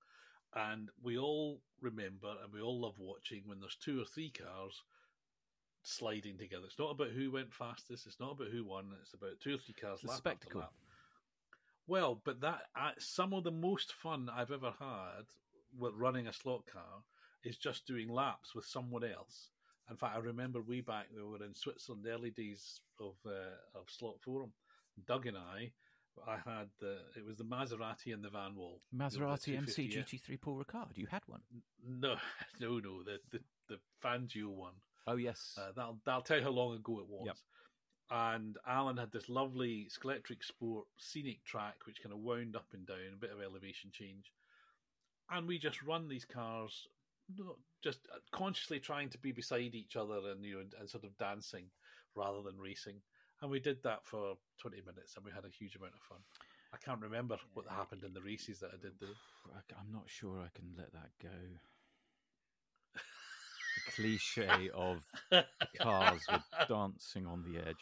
[0.55, 4.83] And we all remember and we all love watching when there's two or three cars
[5.83, 6.65] sliding together.
[6.67, 8.07] It's not about who went fastest.
[8.07, 8.93] It's not about who won.
[9.03, 10.01] It's about two or three cars.
[10.03, 10.61] It's a spectacle.
[10.61, 10.73] Lap.
[11.87, 15.25] Well, but that uh, some of the most fun I've ever had
[15.79, 17.03] with running a slot car
[17.45, 19.51] is just doing laps with someone else.
[19.91, 23.85] In fact, I remember way back we were in Switzerland, early days of uh, of
[23.89, 24.53] Slot Forum.
[25.07, 25.73] Doug and I,
[26.27, 28.81] I had the it was the Maserati and the Vanwall.
[28.95, 30.21] Maserati MC 250F.
[30.29, 30.97] GT3 Paul Ricard.
[30.97, 31.41] You had one.
[31.87, 32.17] No,
[32.61, 34.75] no, no, the the the Fangio one.
[35.07, 35.59] Oh yes.
[35.59, 37.27] Uh, that'll that'll tell you how long ago it was.
[37.27, 37.37] Yep.
[38.11, 42.87] And Alan had this lovely Scalextric Sport scenic track, which kind of wound up and
[42.87, 44.31] down, a bit of elevation change.
[45.31, 46.87] And we just run these cars,
[47.37, 50.89] not just uh, consciously trying to be beside each other and you know, and, and
[50.89, 51.67] sort of dancing
[52.15, 53.01] rather than racing.
[53.41, 56.19] And we did that for twenty minutes, and we had a huge amount of fun.
[56.73, 59.07] I can't remember what happened in the races that I did though.
[59.55, 61.29] I- I'm not sure I can let that go.
[62.95, 65.05] The cliche of
[65.81, 67.77] cars with dancing on the edge.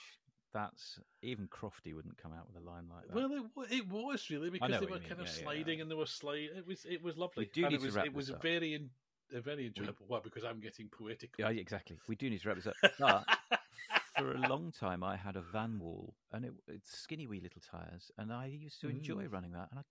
[0.52, 3.14] That's even Crofty wouldn't come out with a line like that.
[3.14, 5.82] Well, it, it was really because they were you mean, kind of yeah, sliding yeah.
[5.82, 6.50] and they were sliding.
[6.56, 7.48] It was it was lovely.
[7.52, 8.42] do and need it was it was up.
[8.42, 8.90] very en-
[9.34, 10.06] uh, very enjoyable.
[10.08, 11.30] Well, because I'm getting poetic.
[11.38, 11.98] yeah, exactly.
[12.08, 12.76] We do need to wrap this up.
[12.98, 13.24] But
[14.18, 18.10] for a long time, I had a Vanwall, and it, it's skinny wee little tires,
[18.18, 19.32] and I used to enjoy Mm.
[19.32, 19.68] running that.
[19.70, 19.84] And I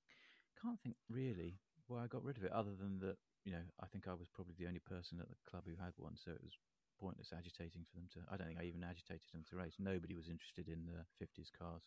[0.62, 1.57] can't think really
[1.88, 4.30] why I got rid of it, other than that, you know, I think I was
[4.30, 6.53] probably the only person at the club who had one, so it was
[7.02, 8.20] pointless agitating for them to.
[8.32, 9.76] I don't think I even agitated them to race.
[9.80, 11.82] Nobody was interested in the '50s cars,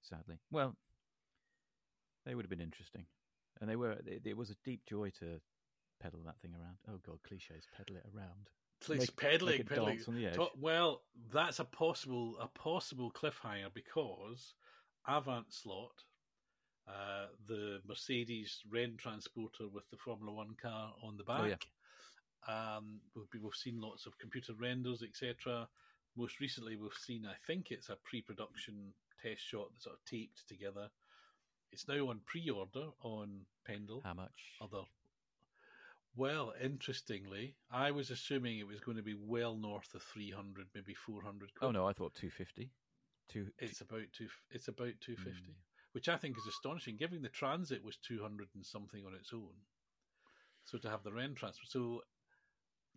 [0.00, 0.38] sadly.
[0.50, 0.76] Well,
[2.24, 3.06] they would have been interesting,
[3.60, 3.92] and they were.
[4.06, 5.40] It, it was a deep joy to
[6.00, 6.76] pedal that thing around.
[6.88, 8.48] Oh god, cliches, pedal it around.
[8.80, 10.00] Please Make- pedaling, make pedaling.
[10.08, 10.34] on the edge.
[10.34, 11.02] To- well,
[11.32, 14.54] that's a possible a possible cliffhanger because
[15.06, 16.04] Avant Slot,
[16.88, 21.40] uh, the Mercedes Renntransporter with the Formula One car on the back.
[21.40, 21.54] Oh, yeah.
[22.48, 25.68] Um, we've, seen lots of computer renders, etc.
[26.16, 28.92] Most recently, we've seen, I think it's a pre-production
[29.22, 30.88] test shot that's sort of taped together.
[31.72, 34.02] It's now on pre-order on Pendle.
[34.04, 34.30] How much?
[34.60, 34.82] Other.
[36.16, 40.68] Well, interestingly, I was assuming it was going to be well north of three hundred,
[40.74, 41.50] maybe four hundred.
[41.60, 42.70] Oh no, I thought 250.
[43.28, 43.48] Two.
[43.58, 44.28] It's about two.
[44.50, 45.90] It's about two fifty, Mm.
[45.92, 49.32] which I think is astonishing, given the Transit was two hundred and something on its
[49.32, 49.54] own.
[50.64, 52.02] So to have the Ren transfer, so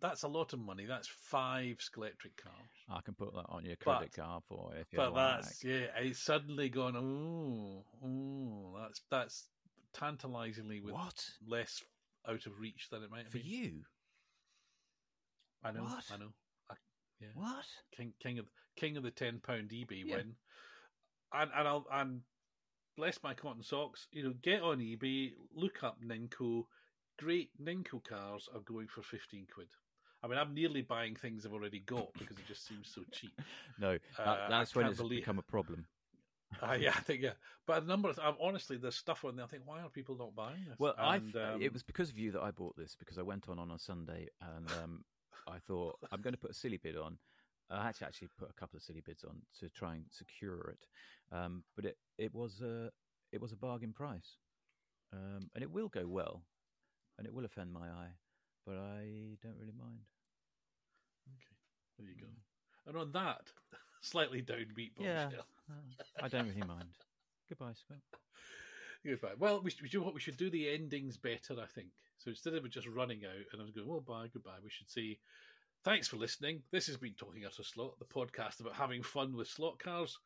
[0.00, 0.84] that's a lot of money.
[0.86, 2.54] That's five Scalextric cars.
[2.88, 5.42] I can put that on your But- credit card for you if you But like.
[5.42, 6.96] that's yeah, it's suddenly gone.
[6.96, 9.48] Oh, oh, that's that's
[9.94, 11.82] tantalisingly with what less
[12.26, 13.84] out of reach than it might for you?
[15.64, 16.04] I know, What?
[16.12, 16.32] I know.
[17.20, 17.28] Yeah.
[17.34, 17.66] What?
[17.96, 18.46] King King of
[18.76, 20.16] King of the ten pound eBay Yeah.
[20.16, 20.36] win.
[21.32, 22.22] And and I'll and
[22.96, 26.64] bless my cotton socks, you know, get on eBay, look up Ninco.
[27.18, 29.68] Great Ninco cars are going for fifteen quid.
[30.22, 33.32] I mean, I'm nearly buying things I've already got because it just seems so cheap.
[33.78, 35.86] No, that, Uh, that's when it's believe- become a problem.
[36.62, 37.34] Uh, yeah, I think yeah.
[37.66, 39.44] But a number of honestly, there's stuff on there.
[39.44, 40.78] I think why are people not buying this?
[40.78, 43.50] Well, I um, it was because of you that I bought this because I went
[43.50, 45.04] on on a Sunday and um,
[45.46, 47.18] I thought I'm going to put a silly bid on.
[47.68, 50.86] I actually actually put a couple of silly bids on to try and secure it,
[51.36, 52.90] um, but it it was a
[53.30, 54.38] it was a bargain price,
[55.12, 56.44] um, and it will go well,
[57.18, 58.14] and it will offend my eye,
[58.68, 60.00] but I don't really mind.
[61.28, 61.56] okay.
[61.98, 62.28] There you go.
[62.86, 63.50] And on that
[64.02, 65.24] slightly downbeat Yeah.
[65.24, 65.46] bombshell.
[65.70, 66.90] Uh, I don't really mind.
[67.48, 67.98] Goodbye, Scott.
[69.06, 69.34] Goodbye.
[69.38, 71.88] Well, we should, we should, what we should do the endings better, I think.
[72.18, 74.90] So instead of just running out and I was going, well, bye, goodbye, we should
[74.90, 75.18] say,
[75.84, 76.62] thanks for listening.
[76.72, 80.18] This has been Talking Utter Slot, the podcast about having fun with slot cars.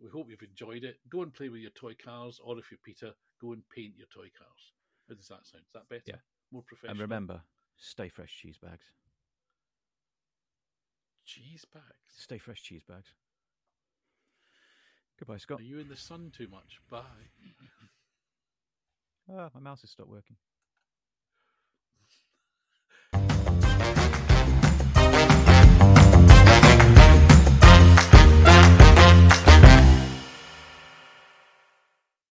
[0.00, 0.98] We hope you've enjoyed it.
[1.08, 4.08] Go and play with your toy cars, or if you're Peter, go and paint your
[4.12, 4.72] toy cars.
[5.08, 5.64] How does that sound?
[5.66, 6.02] Is that better?
[6.06, 6.16] Yeah.
[6.52, 6.90] More professional.
[6.92, 7.40] And remember,
[7.76, 8.92] stay fresh cheese bags.
[11.24, 11.84] cheese bags.
[12.16, 13.12] Stay fresh cheese bags.
[15.18, 15.60] Goodbye, Scott.
[15.60, 16.80] Are you in the sun too much?
[16.90, 17.00] Bye.
[19.28, 20.36] Ah, my mouse has stopped working.